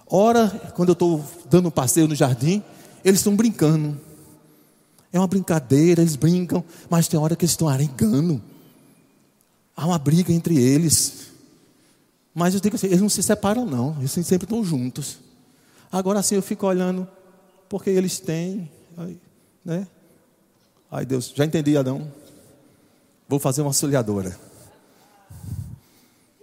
[0.08, 2.64] Ora, quando eu estou dando um passeio no jardim,
[3.04, 4.00] eles estão brincando.
[5.12, 8.42] É uma brincadeira, eles brincam, mas tem hora que eles estão arengando.
[9.76, 11.28] Há uma briga entre eles.
[12.34, 15.20] Mas eu digo assim, eles não se separam não, eles sempre estão juntos.
[15.92, 17.08] Agora assim eu fico olhando,
[17.70, 18.72] porque eles têm,
[19.64, 19.88] né?
[20.92, 22.12] Ai Deus, já entendi Adão.
[23.28, 24.38] Vou fazer uma auxiliadora.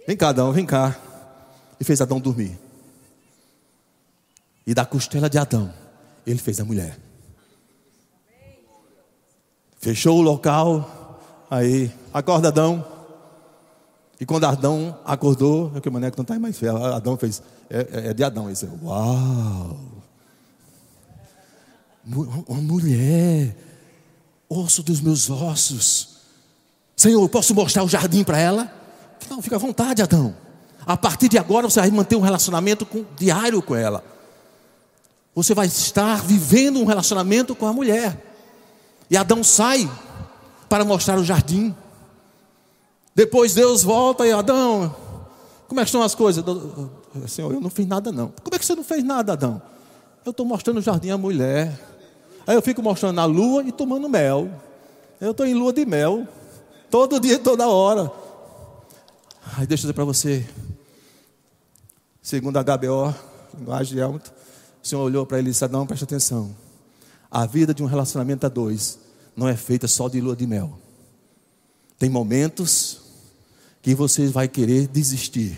[0.07, 0.97] Vem cá, Adão, vem cá.
[1.79, 2.57] E fez Adão dormir.
[4.65, 5.73] E da costela de Adão,
[6.25, 6.97] ele fez a mulher.
[9.79, 11.19] Fechou o local.
[11.49, 12.85] Aí, acorda Adão.
[14.19, 16.61] E quando Adão acordou, é que o maneco não está mais.
[16.63, 18.69] Adão fez, é, é, é de Adão esse.
[18.83, 19.79] Uau!
[22.05, 23.55] Uma mulher,
[24.49, 26.17] osso dos meus ossos.
[26.95, 28.80] Senhor, posso mostrar o jardim para ela?
[29.29, 30.35] Não, fica à vontade, Adão.
[30.85, 34.03] A partir de agora você vai manter um relacionamento com, diário com ela.
[35.33, 38.25] Você vai estar vivendo um relacionamento com a mulher.
[39.09, 39.89] E Adão sai
[40.67, 41.75] para mostrar o jardim.
[43.15, 44.95] Depois Deus volta e Adão,
[45.67, 46.43] como é que estão as coisas?
[47.27, 48.33] Senhor, eu não fiz nada não.
[48.43, 49.61] Como é que você não fez nada, Adão?
[50.25, 51.79] Eu estou mostrando o jardim à mulher.
[52.45, 54.49] Aí eu fico mostrando a lua e tomando mel.
[55.19, 56.27] Eu estou em lua de mel.
[56.89, 58.11] Todo dia, toda hora.
[59.61, 60.43] Aí deixa eu dizer para você.
[62.19, 63.13] Segundo a HBO,
[63.55, 64.31] linguagem de Elton,
[64.83, 66.55] o Senhor olhou para ele e disse: Não, preste atenção.
[67.29, 68.97] A vida de um relacionamento a dois
[69.35, 70.79] não é feita só de lua de mel.
[71.99, 73.01] Tem momentos
[73.83, 75.55] que você vai querer desistir.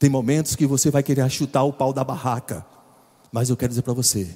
[0.00, 2.66] Tem momentos que você vai querer chutar o pau da barraca.
[3.30, 4.28] Mas eu quero dizer para você: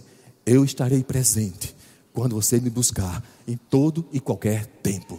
[0.46, 1.74] eu estarei presente
[2.12, 5.18] quando você me buscar em todo e qualquer tempo.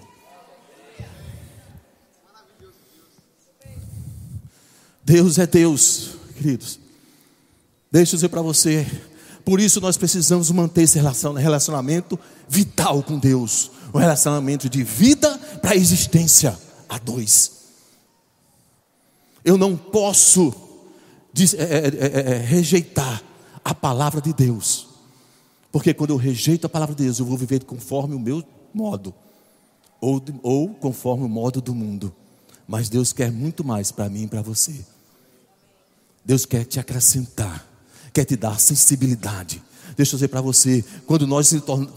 [5.07, 6.81] Deus é Deus, queridos.
[7.89, 8.85] Deixa eu dizer para você.
[9.45, 13.71] Por isso nós precisamos manter esse relacionamento vital com Deus.
[13.93, 17.51] Um relacionamento de vida para existência a dois.
[19.45, 20.53] Eu não posso
[21.57, 23.23] é, é, é, rejeitar
[23.63, 24.89] a palavra de Deus.
[25.71, 28.43] Porque quando eu rejeito a palavra de Deus, eu vou viver conforme o meu
[28.73, 29.15] modo.
[30.01, 32.13] Ou, ou conforme o modo do mundo.
[32.67, 34.85] Mas Deus quer muito mais para mim e para você.
[36.27, 37.65] Deus quer te acrescentar,
[38.11, 39.63] quer te dar sensibilidade.
[39.95, 41.55] Deixa eu dizer para você, quando nós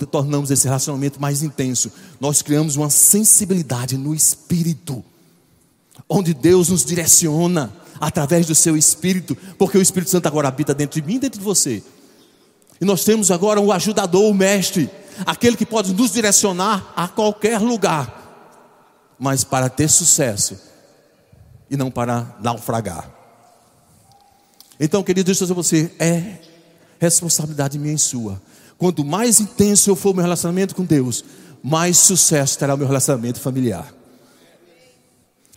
[0.08, 1.90] tornamos esse relacionamento mais intenso,
[2.20, 5.04] nós criamos uma sensibilidade no espírito,
[6.08, 11.00] onde Deus nos direciona através do seu espírito, porque o Espírito Santo agora habita dentro
[11.00, 11.82] de mim dentro de você.
[12.80, 14.88] E nós temos agora o ajudador, o mestre,
[15.26, 20.56] aquele que pode nos direcionar a qualquer lugar, mas para ter sucesso
[21.68, 23.19] e não para naufragar.
[24.80, 26.38] Então, querido, deixa eu dizer você, é
[26.98, 28.40] responsabilidade minha e sua.
[28.78, 31.22] Quanto mais intenso eu for o meu relacionamento com Deus,
[31.62, 33.92] mais sucesso terá o meu relacionamento familiar.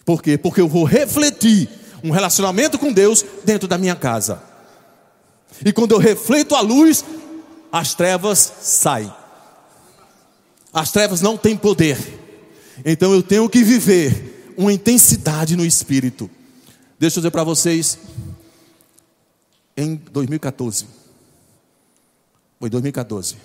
[0.05, 0.37] Por quê?
[0.37, 1.69] Porque eu vou refletir
[2.03, 4.43] um relacionamento com Deus dentro da minha casa.
[5.65, 7.05] E quando eu reflito a luz,
[7.71, 9.13] as trevas saem.
[10.73, 11.97] As trevas não têm poder.
[12.83, 16.29] Então eu tenho que viver uma intensidade no espírito.
[16.99, 17.97] Deixa eu dizer para vocês,
[19.75, 20.87] em 2014,
[22.59, 23.37] foi 2014,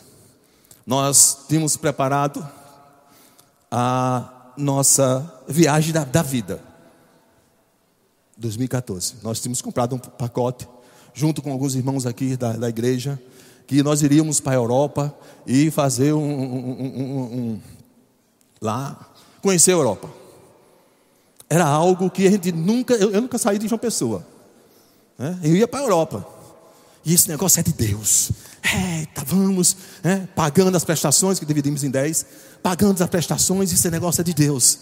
[0.87, 2.47] nós tínhamos preparado
[3.71, 6.69] a nossa viagem da, da vida.
[8.39, 9.17] 2014.
[9.23, 10.69] Nós tínhamos comprado um pacote,
[11.13, 13.21] junto com alguns irmãos aqui da, da igreja,
[13.67, 15.15] que nós iríamos para a Europa
[15.47, 17.61] e fazer um, um, um,
[18.61, 19.13] lá,
[19.43, 20.09] conhecer a Europa.
[21.51, 24.25] Era algo que a gente nunca, eu, eu nunca saí de João Pessoa.
[25.19, 25.39] Né?
[25.43, 26.27] Eu ia para a Europa.
[27.05, 28.31] E esse negócio é de Deus.
[28.63, 30.29] Eita, vamos, né?
[30.35, 32.27] pagando as prestações, que dividimos em 10,
[32.63, 34.79] pagando as prestações, esse negócio é de Deus.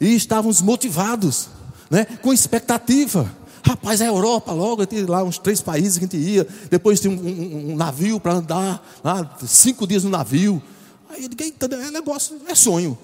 [0.00, 1.48] E estávamos motivados,
[1.90, 2.04] né?
[2.22, 3.30] com expectativa.
[3.62, 6.46] Rapaz, é a Europa logo, tem lá uns três países que a gente ia.
[6.70, 10.62] Depois tem um, um, um navio para andar lá, cinco dias no navio.
[11.10, 12.98] Aí eu digo, é negócio, é sonho.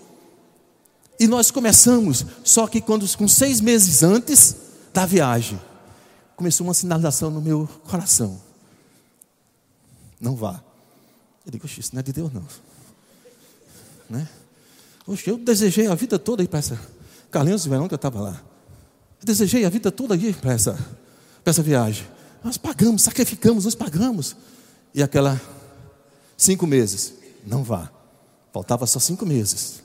[1.18, 4.56] E nós começamos, só que quando com seis meses antes
[4.92, 5.58] da viagem,
[6.36, 8.40] começou uma sinalização no meu coração.
[10.20, 10.62] Não vá.
[11.44, 12.44] Eu digo, isso não é de Deus não.
[14.08, 14.28] Né?
[15.06, 16.78] Oxe, eu desejei a vida toda ir para essa.
[17.30, 18.42] Carlinhos de Verão que eu estava lá.
[19.20, 20.78] Eu desejei a vida toda ir para essa,
[21.44, 22.06] essa viagem.
[22.44, 24.36] Nós pagamos, sacrificamos, nós pagamos.
[24.94, 25.40] E aquela
[26.36, 27.14] cinco meses,
[27.46, 27.90] não vá.
[28.52, 29.82] Faltava só cinco meses.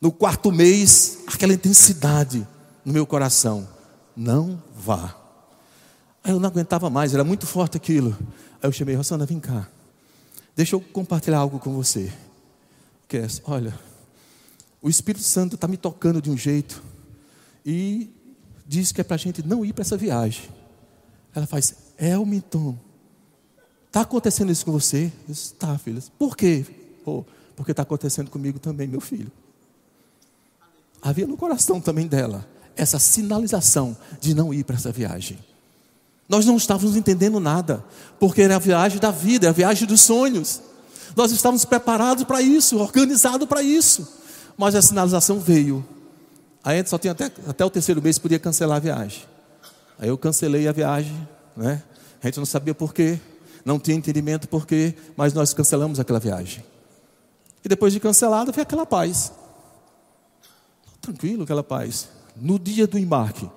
[0.00, 2.46] No quarto mês, aquela intensidade
[2.84, 3.68] no meu coração,
[4.16, 5.19] não vá.
[6.22, 8.16] Aí eu não aguentava mais, era muito forte aquilo.
[8.62, 9.68] Aí eu chamei, Rosana, vem cá.
[10.54, 12.12] Deixa eu compartilhar algo com você.
[13.08, 13.74] Que é, olha,
[14.82, 16.82] o Espírito Santo está me tocando de um jeito
[17.64, 18.10] e
[18.66, 20.48] diz que é para a gente não ir para essa viagem.
[21.34, 22.78] Ela faz, Elmiton,
[23.86, 25.12] está acontecendo isso com você?
[25.28, 26.02] Está, filha.
[26.18, 26.64] Por quê?
[27.04, 27.24] Oh,
[27.56, 29.30] porque está acontecendo comigo também, meu filho.
[31.02, 35.38] Havia no coração também dela essa sinalização de não ir para essa viagem.
[36.30, 37.84] Nós não estávamos entendendo nada,
[38.20, 40.62] porque era a viagem da vida, a viagem dos sonhos.
[41.16, 44.06] Nós estávamos preparados para isso, organizados para isso.
[44.56, 45.84] Mas a sinalização veio.
[46.62, 49.24] Aí a gente só tinha até, até o terceiro mês podia cancelar a viagem.
[49.98, 51.82] Aí eu cancelei a viagem, né?
[52.22, 53.18] A gente não sabia por quê,
[53.64, 56.64] não tinha entendimento por quê, mas nós cancelamos aquela viagem.
[57.64, 59.32] E depois de cancelada, veio aquela paz.
[61.00, 62.08] Tranquilo, aquela paz.
[62.36, 63.50] No dia do embarque,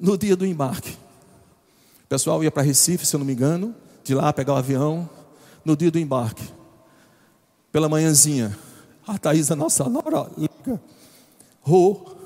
[0.00, 0.96] no dia do embarque.
[2.04, 5.08] O pessoal ia para Recife, se eu não me engano, de lá pegar o avião,
[5.64, 6.42] no dia do embarque.
[7.70, 8.56] Pela manhãzinha,
[9.06, 10.80] a Thaís, a nossa nora, liga.
[11.60, 12.16] Rô,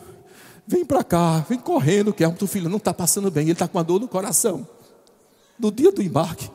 [0.67, 3.69] vem para cá, vem correndo, que o teu filho não está passando bem, ele está
[3.69, 4.67] com a dor no coração.
[5.59, 6.51] No dia do embarque.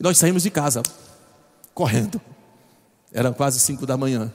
[0.00, 0.82] Nós saímos de casa,
[1.72, 2.20] correndo.
[3.12, 4.32] Era quase cinco da manhã.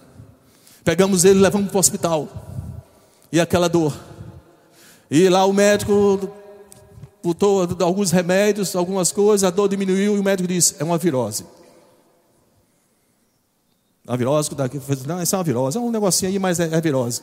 [0.84, 2.30] Pegamos ele levamos para o hospital.
[3.30, 3.94] E aquela dor
[5.10, 6.30] e lá o médico
[7.24, 11.46] botou alguns remédios, algumas coisas, a dor diminuiu e o médico disse: é uma virose.
[14.08, 16.80] A virose, daqui, não, isso é uma virose, é um negocinho aí, mas é, é
[16.80, 17.22] virose.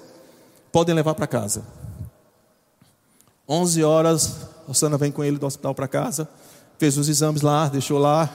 [0.70, 1.62] Podem levar para casa.
[3.48, 4.36] 11 horas,
[4.68, 6.28] a Sana vem com ele do hospital para casa,
[6.78, 8.28] fez os exames lá, deixou lá,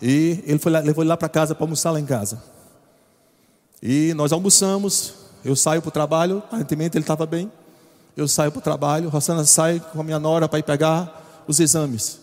[0.00, 2.42] e ele foi lá, levou ele lá para casa para almoçar lá em casa.
[3.82, 7.50] E nós almoçamos, eu saio para o trabalho, aparentemente ele estava bem
[8.18, 11.60] eu saio para o trabalho, Rossana sai com a minha nora para ir pegar os
[11.60, 12.18] exames.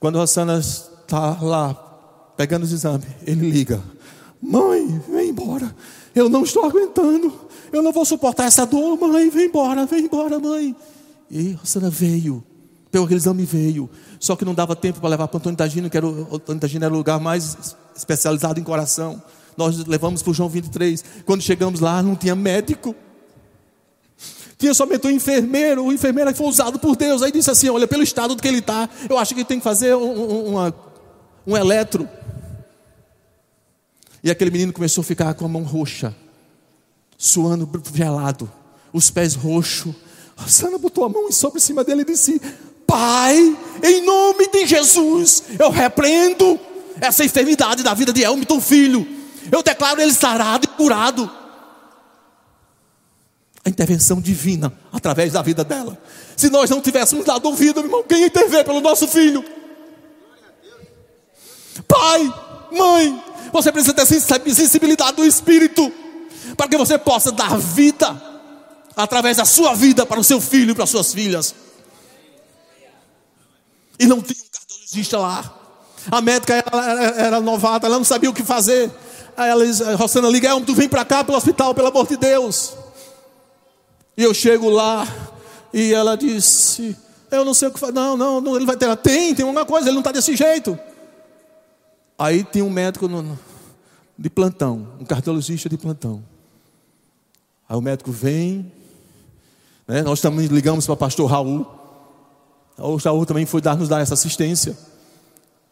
[0.00, 1.74] Quando Rossana está lá
[2.34, 3.82] pegando os exames, ele liga:
[4.40, 5.76] Mãe, vem embora.
[6.14, 7.30] Eu não estou aguentando.
[7.70, 9.28] Eu não vou suportar essa dor, mãe.
[9.28, 10.74] Vem embora, vem embora, mãe.
[11.30, 12.42] E Rossana veio.
[12.90, 13.90] Pegou aquele exame veio.
[14.18, 16.60] Só que não dava tempo para levar para o Antônio Tagino, que era o, Antônio
[16.62, 19.22] Tagino era o lugar mais especializado em coração.
[19.54, 21.04] Nós levamos para o João 23.
[21.26, 22.94] Quando chegamos lá, não tinha médico.
[24.58, 27.22] Tinha somente um enfermeiro, o enfermeiro foi usado por Deus.
[27.22, 29.64] Aí disse assim: Olha, pelo estado do que ele está, eu acho que tem que
[29.64, 30.74] fazer um, uma,
[31.46, 32.08] um eletro.
[34.22, 36.14] E aquele menino começou a ficar com a mão roxa,
[37.16, 38.50] suando gelado,
[38.92, 39.94] os pés roxos.
[40.36, 42.40] A Sana botou a mão sobre cima dele e disse:
[42.84, 46.58] Pai, em nome de Jesus, eu repreendo
[47.00, 49.06] essa enfermidade da vida de Elmiton, filho.
[49.52, 51.37] Eu declaro ele sarado e curado
[53.68, 55.96] a intervenção divina através da vida dela.
[56.36, 59.44] Se nós não tivéssemos dado ouvido, irmão, quem intervém pelo nosso filho?
[61.86, 62.34] Pai,
[62.72, 65.92] mãe, você precisa ter sensibilidade do Espírito
[66.56, 68.20] para que você possa dar vida
[68.96, 71.54] através da sua vida para o seu filho e para as suas filhas.
[73.98, 75.54] E não tinha um cardiologista lá.
[76.10, 78.90] A médica era, era novata, ela não sabia o que fazer.
[79.36, 82.77] Aí ela diz, Rosana, liga, tu vem para cá pelo hospital, pelo amor de Deus.
[84.18, 85.06] E eu chego lá
[85.72, 86.96] e ela disse,
[87.30, 87.92] eu não sei o que fazer.
[87.92, 88.96] Não, não, não, ele vai ter.
[88.96, 90.76] Tem, tem alguma coisa, ele não está desse jeito.
[92.18, 93.38] Aí tem um médico no,
[94.18, 96.20] de plantão, um cardiologista de plantão.
[97.68, 98.72] Aí o médico vem,
[99.86, 101.64] né, nós também ligamos para o pastor Raul.
[102.76, 104.76] O Raul também foi dar, nos dar essa assistência.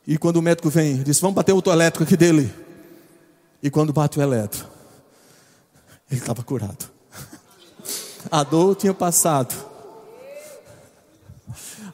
[0.06, 2.54] E quando o médico vem, disse: Vamos bater o elétrico aqui dele.
[3.60, 4.70] E quando bate o elétrico,
[6.08, 6.95] ele estava curado.
[8.30, 9.54] A dor tinha passado.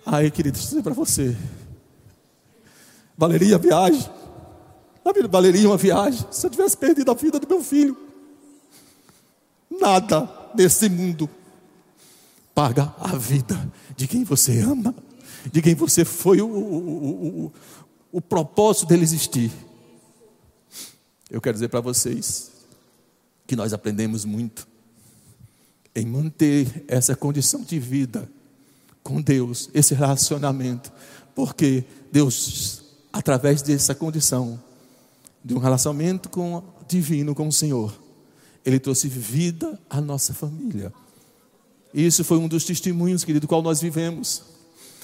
[0.04, 1.36] Aí, querido, deixa eu dizer para você.
[3.16, 4.10] Valeria a viagem.
[5.30, 6.26] Valeria uma viagem.
[6.30, 7.96] Se eu tivesse perdido a vida do meu filho,
[9.70, 11.28] nada desse mundo
[12.54, 14.94] paga a vida de quem você ama,
[15.50, 17.52] de quem você foi o, o, o,
[18.12, 19.50] o propósito dele existir.
[21.30, 22.50] Eu quero dizer para vocês
[23.46, 24.66] que nós aprendemos muito
[25.94, 28.28] em manter essa condição de vida
[29.02, 30.92] com Deus, esse relacionamento,
[31.34, 32.82] porque Deus,
[33.12, 34.60] através dessa condição,
[35.44, 37.92] de um relacionamento com divino com o Senhor,
[38.64, 40.92] Ele trouxe vida à nossa família.
[41.92, 44.42] E isso foi um dos testemunhos, querido, do qual nós vivemos.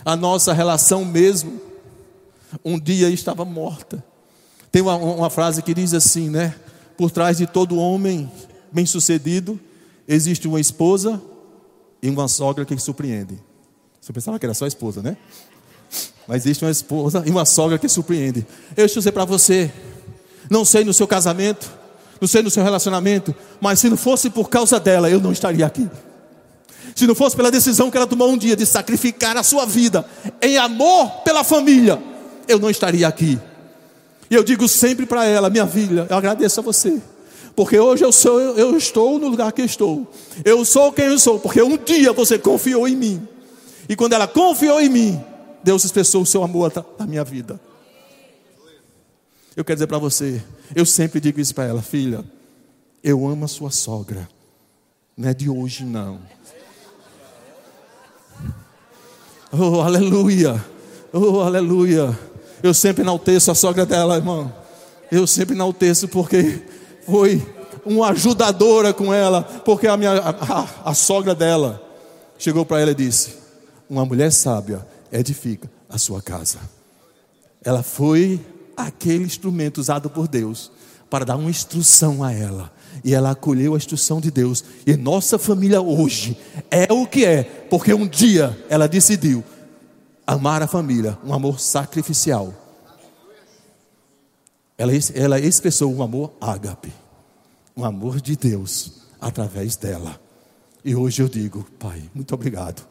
[0.04, 1.60] A nossa relação mesmo,
[2.64, 4.02] um dia estava morta.
[4.70, 6.54] Tem uma, uma frase que diz assim, né?
[6.96, 8.30] Por trás de todo homem
[8.72, 9.58] bem-sucedido,
[10.08, 11.20] existe uma esposa
[12.02, 13.38] e uma sogra que surpreende.
[14.00, 15.18] Você pensava que era só a esposa, né?
[16.26, 18.46] Mas existe uma esposa e uma sogra que surpreende.
[18.76, 19.70] Eu estou dizer para você,
[20.50, 21.70] não sei no seu casamento,
[22.20, 25.66] não sei no seu relacionamento, mas se não fosse por causa dela, eu não estaria
[25.66, 25.88] aqui.
[26.94, 30.04] Se não fosse pela decisão que ela tomou um dia de sacrificar a sua vida
[30.40, 32.02] em amor pela família,
[32.46, 33.38] eu não estaria aqui.
[34.30, 37.00] E eu digo sempre para ela, minha filha, eu agradeço a você.
[37.58, 40.06] Porque hoje eu sou, eu estou no lugar que estou.
[40.44, 43.28] Eu sou quem eu sou, porque um dia você confiou em mim.
[43.88, 45.20] E quando ela confiou em mim,
[45.64, 47.60] Deus expressou o seu amor na minha vida.
[49.56, 50.40] Eu quero dizer para você,
[50.72, 52.24] eu sempre digo isso para ela, filha,
[53.02, 54.28] eu amo a sua sogra.
[55.16, 56.20] Não é de hoje não.
[59.50, 60.64] Oh, aleluia.
[61.12, 62.16] Oh, aleluia.
[62.62, 64.54] Eu sempre enalteço a sogra dela, irmão.
[65.10, 66.62] Eu sempre enalteço porque
[67.08, 67.42] foi
[67.86, 71.82] uma ajudadora com ela, porque a minha a, a, sogra dela
[72.38, 73.36] chegou para ela e disse:
[73.88, 76.58] "Uma mulher sábia edifica a sua casa".
[77.64, 78.38] Ela foi
[78.76, 80.70] aquele instrumento usado por Deus
[81.08, 82.70] para dar uma instrução a ela.
[83.02, 84.62] E ela acolheu a instrução de Deus.
[84.86, 86.36] E nossa família hoje
[86.70, 89.42] é o que é, porque um dia ela decidiu
[90.26, 92.52] amar a família, um amor sacrificial.
[94.78, 96.92] Ela, ela expressou um amor ágape,
[97.76, 100.20] um amor de Deus através dela.
[100.84, 102.86] E hoje eu digo, Pai, muito obrigado,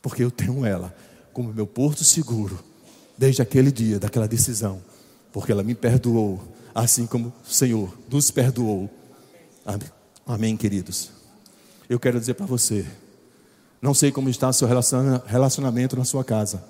[0.00, 0.94] porque eu tenho ela
[1.34, 2.58] como meu porto seguro,
[3.18, 4.82] desde aquele dia, daquela decisão,
[5.30, 6.42] porque ela me perdoou,
[6.74, 8.88] assim como o Senhor nos perdoou.
[9.66, 9.88] Amém,
[10.26, 11.10] Amém queridos.
[11.88, 12.86] Eu quero dizer para você,
[13.82, 16.64] não sei como está seu relacionamento na sua casa.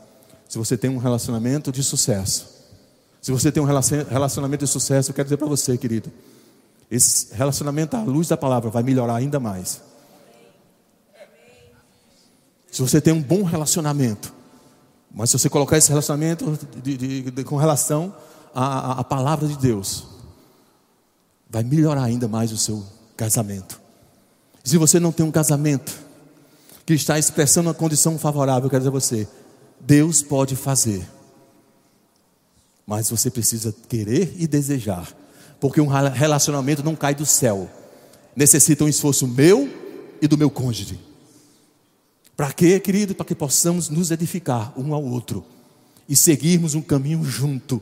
[0.49, 2.54] Se você tem um relacionamento de sucesso.
[3.25, 6.13] Se você tem um relacionamento de sucesso, eu quero dizer para você, querido.
[6.91, 9.81] Esse relacionamento à luz da palavra vai melhorar ainda mais.
[12.71, 14.31] Se você tem um bom relacionamento,
[15.11, 18.15] mas se você colocar esse relacionamento de, de, de, com relação
[18.55, 20.07] à, à palavra de Deus,
[21.49, 22.85] vai melhorar ainda mais o seu
[23.17, 23.81] casamento.
[24.63, 25.99] Se você não tem um casamento,
[26.85, 29.29] que está expressando uma condição favorável, eu quero dizer a você:
[29.81, 31.09] Deus pode fazer,
[32.87, 35.13] mas você precisa querer e desejar,
[35.61, 37.71] porque um relacionamento não cai do céu,
[38.37, 39.69] necessita um esforço meu
[40.21, 40.99] e do meu cônjuge.
[42.37, 43.15] Para quê, querido?
[43.15, 45.45] Para que possamos nos edificar um ao outro
[46.09, 47.81] e seguirmos um caminho junto,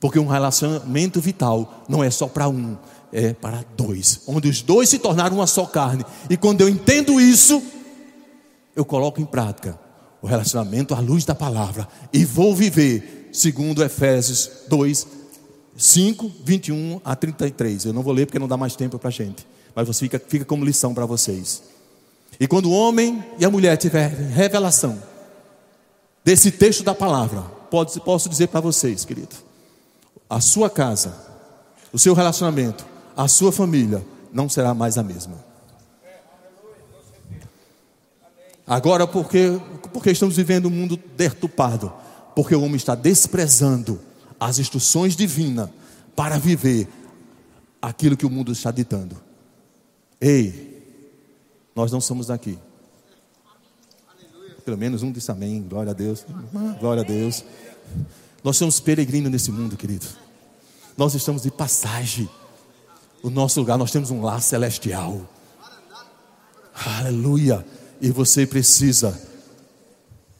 [0.00, 2.76] porque um relacionamento vital não é só para um,
[3.12, 6.04] é para dois, onde os dois se tornaram uma só carne.
[6.28, 7.62] E quando eu entendo isso,
[8.74, 9.78] eu coloco em prática
[10.22, 15.06] o relacionamento à luz da palavra e vou viver segundo Efésios 2,
[15.76, 17.86] 5, 21 a 33.
[17.86, 20.18] Eu não vou ler porque não dá mais tempo para a gente, mas você fica,
[20.18, 21.62] fica como lição para vocês.
[22.38, 25.02] E quando o homem e a mulher tiver revelação
[26.24, 29.36] desse texto da palavra, pode, posso dizer para vocês, querido,
[30.28, 31.14] a sua casa,
[31.92, 35.50] o seu relacionamento, a sua família não será mais a mesma.
[38.66, 39.60] Agora, porque,
[39.92, 41.92] porque estamos vivendo um mundo deturpado?
[42.40, 44.00] Porque o homem está desprezando
[44.40, 45.68] as instruções divinas
[46.16, 46.88] para viver
[47.82, 49.14] aquilo que o mundo está ditando.
[50.18, 50.82] Ei,
[51.76, 52.58] nós não somos daqui.
[54.64, 55.60] Pelo menos um disse amém.
[55.60, 56.24] Glória a Deus.
[56.80, 57.44] Glória a Deus.
[58.42, 60.06] Nós somos peregrinos nesse mundo, querido.
[60.96, 62.26] Nós estamos de passagem.
[63.22, 65.28] O nosso lugar, nós temos um lar celestial.
[66.72, 67.66] Aleluia.
[68.00, 69.20] E você precisa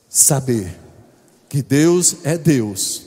[0.09, 0.89] saber
[1.51, 3.07] que Deus é Deus.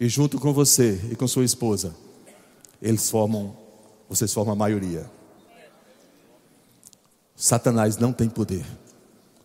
[0.00, 1.94] E junto com você e com sua esposa,
[2.80, 3.54] eles formam,
[4.08, 5.08] vocês formam a maioria.
[7.36, 8.64] Satanás não tem poder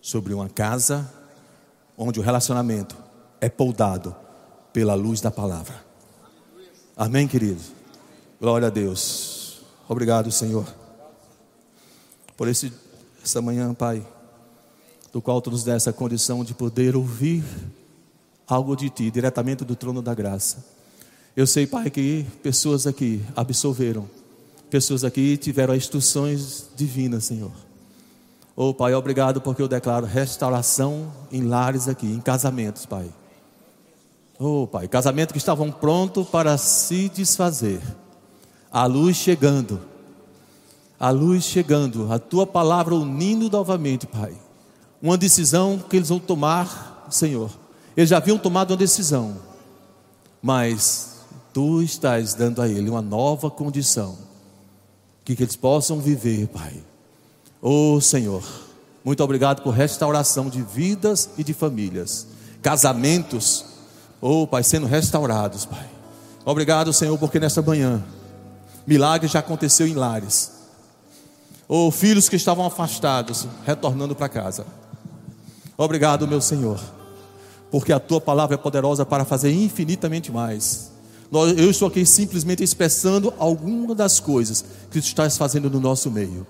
[0.02, 1.12] sobre uma casa
[1.98, 2.96] onde o relacionamento
[3.42, 4.16] é poldado
[4.72, 5.84] pela luz da palavra.
[6.96, 7.62] Amém, querido?
[8.40, 9.62] Glória a Deus.
[9.90, 10.66] Obrigado, Senhor,
[12.38, 12.72] por esse,
[13.22, 14.06] essa manhã, Pai,
[15.16, 17.41] do qual tu nos dá essa condição de poder ouvir
[18.45, 20.66] algo de Ti, diretamente do trono da graça.
[21.38, 24.09] Eu sei, Pai, que pessoas aqui absolveram,
[24.70, 27.53] pessoas aqui tiveram instruções divinas, Senhor.
[28.57, 33.09] Oh, Pai, obrigado porque eu declaro restauração em lares aqui, em casamentos, Pai.
[34.38, 37.80] Oh, Pai, casamento que estavam prontos para se desfazer.
[38.70, 39.80] A luz chegando.
[40.99, 42.11] A luz chegando.
[42.11, 44.43] A tua palavra unindo novamente, Pai.
[45.06, 47.51] Uma decisão que eles vão tomar, Senhor.
[47.95, 49.38] Eles já haviam tomado uma decisão.
[50.41, 51.18] Mas
[51.53, 54.18] tu estás dando a ele uma nova condição.
[55.24, 56.74] Que, que eles possam viver, Pai.
[57.62, 58.43] Oh Senhor,
[59.03, 62.28] muito obrigado por restauração de vidas e de famílias.
[62.62, 63.76] Casamentos
[64.28, 65.88] Oh, Pai, sendo restaurados, Pai.
[66.43, 68.03] Obrigado, Senhor, porque nesta manhã,
[68.88, 70.51] milagre já aconteceu em lares.
[71.68, 74.66] Oh, filhos que estavam afastados, retornando para casa.
[75.78, 76.80] Obrigado, meu Senhor,
[77.70, 80.92] porque a tua palavra é poderosa para fazer infinitamente mais.
[81.58, 86.48] Eu estou aqui simplesmente expressando alguma das coisas que tu estás fazendo no nosso meio,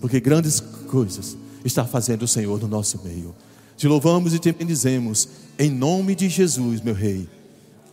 [0.00, 3.34] porque grandes coisas está fazendo o Senhor no nosso meio.
[3.76, 5.28] Te louvamos e te bendizemos.
[5.58, 7.28] Em nome de Jesus, meu Rei.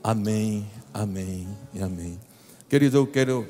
[0.04, 2.20] Amém, amém e amém.
[2.70, 3.48] Querido, eu quero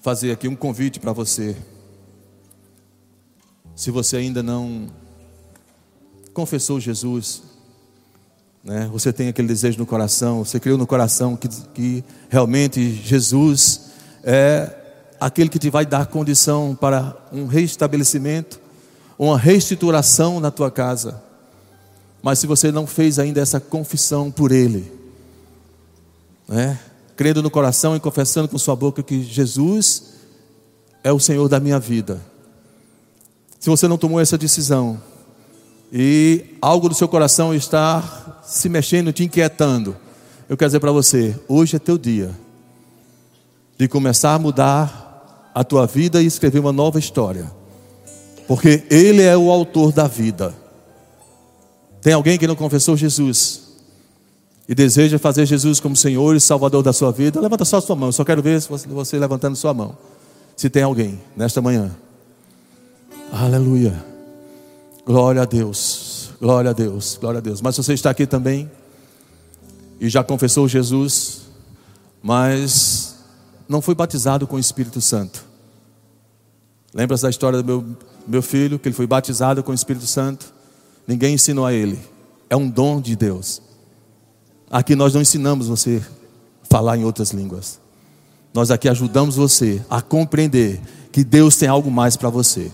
[0.00, 1.56] fazer aqui um convite para você.
[3.74, 4.86] Se você ainda não
[6.32, 7.42] confessou Jesus,
[8.62, 8.88] né?
[8.92, 13.90] Você tem aquele desejo no coração, você criou no coração que, que realmente Jesus
[14.22, 14.74] é
[15.20, 18.64] aquele que te vai dar condição para um reestabelecimento
[19.18, 21.22] uma reestruturação na tua casa.
[22.22, 24.90] Mas se você não fez ainda essa confissão por Ele,
[26.48, 26.78] né?
[27.16, 30.14] crendo no coração e confessando com sua boca que Jesus
[31.02, 32.20] é o Senhor da minha vida.
[33.64, 35.00] Se você não tomou essa decisão
[35.90, 39.96] e algo do seu coração está se mexendo, te inquietando,
[40.50, 42.30] eu quero dizer para você: hoje é teu dia
[43.78, 47.50] de começar a mudar a tua vida e escrever uma nova história.
[48.46, 50.54] Porque Ele é o autor da vida.
[52.02, 53.62] Tem alguém que não confessou Jesus
[54.68, 57.40] e deseja fazer Jesus como Senhor e Salvador da sua vida?
[57.40, 58.10] Levanta só a sua mão.
[58.10, 59.96] Eu só quero ver você levantando sua mão.
[60.54, 62.03] Se tem alguém nesta manhã.
[63.36, 63.92] Aleluia.
[65.04, 66.30] Glória a Deus.
[66.40, 67.18] Glória a Deus.
[67.20, 67.60] Glória a Deus.
[67.60, 68.70] Mas você está aqui também
[70.00, 71.42] e já confessou Jesus,
[72.22, 73.16] mas
[73.68, 75.44] não foi batizado com o Espírito Santo.
[76.94, 77.84] Lembra da história do meu
[78.24, 80.54] meu filho, que ele foi batizado com o Espírito Santo,
[81.04, 81.98] ninguém ensinou a ele.
[82.48, 83.60] É um dom de Deus.
[84.70, 86.00] Aqui nós não ensinamos você
[86.62, 87.80] a falar em outras línguas.
[88.54, 90.80] Nós aqui ajudamos você a compreender
[91.10, 92.70] que Deus tem algo mais para você.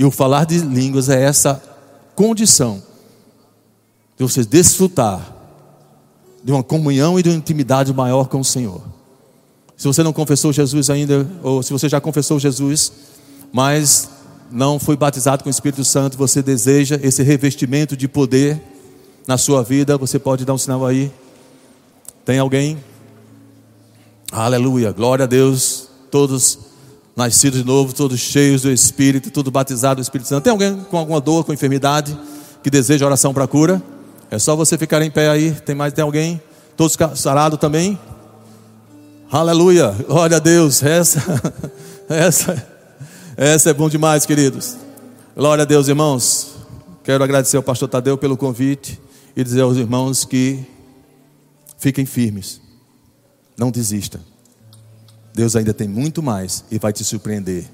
[0.00, 1.62] E o falar de línguas é essa
[2.14, 2.82] condição
[4.16, 5.30] de você desfrutar
[6.42, 8.80] de uma comunhão e de uma intimidade maior com o Senhor.
[9.76, 12.90] Se você não confessou Jesus ainda, ou se você já confessou Jesus,
[13.52, 14.08] mas
[14.50, 18.58] não foi batizado com o Espírito Santo, você deseja esse revestimento de poder
[19.26, 21.12] na sua vida, você pode dar um sinal aí.
[22.24, 22.82] Tem alguém?
[24.32, 25.90] Aleluia, glória a Deus.
[26.10, 26.69] Todos
[27.20, 30.44] nascidos de novo, todos cheios do Espírito, tudo batizado do Espírito Santo.
[30.44, 32.18] Tem alguém com alguma dor, com enfermidade,
[32.62, 33.82] que deseja oração para cura?
[34.30, 35.52] É só você ficar em pé aí.
[35.52, 35.92] Tem mais?
[35.92, 36.40] Tem alguém?
[36.76, 37.98] Todos sarados também?
[39.30, 40.82] Aleluia, glória a Deus.
[40.82, 41.20] Essa,
[42.08, 42.70] essa
[43.36, 44.76] essa é bom demais, queridos.
[45.36, 46.56] Glória a Deus, irmãos.
[47.04, 49.00] Quero agradecer ao pastor Tadeu pelo convite
[49.36, 50.62] e dizer aos irmãos que
[51.78, 52.60] fiquem firmes.
[53.58, 54.20] Não desista.
[55.34, 57.64] Deus ainda tem muito mais e vai te surpreender.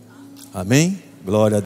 [0.52, 1.02] Amém?
[1.24, 1.54] Glória a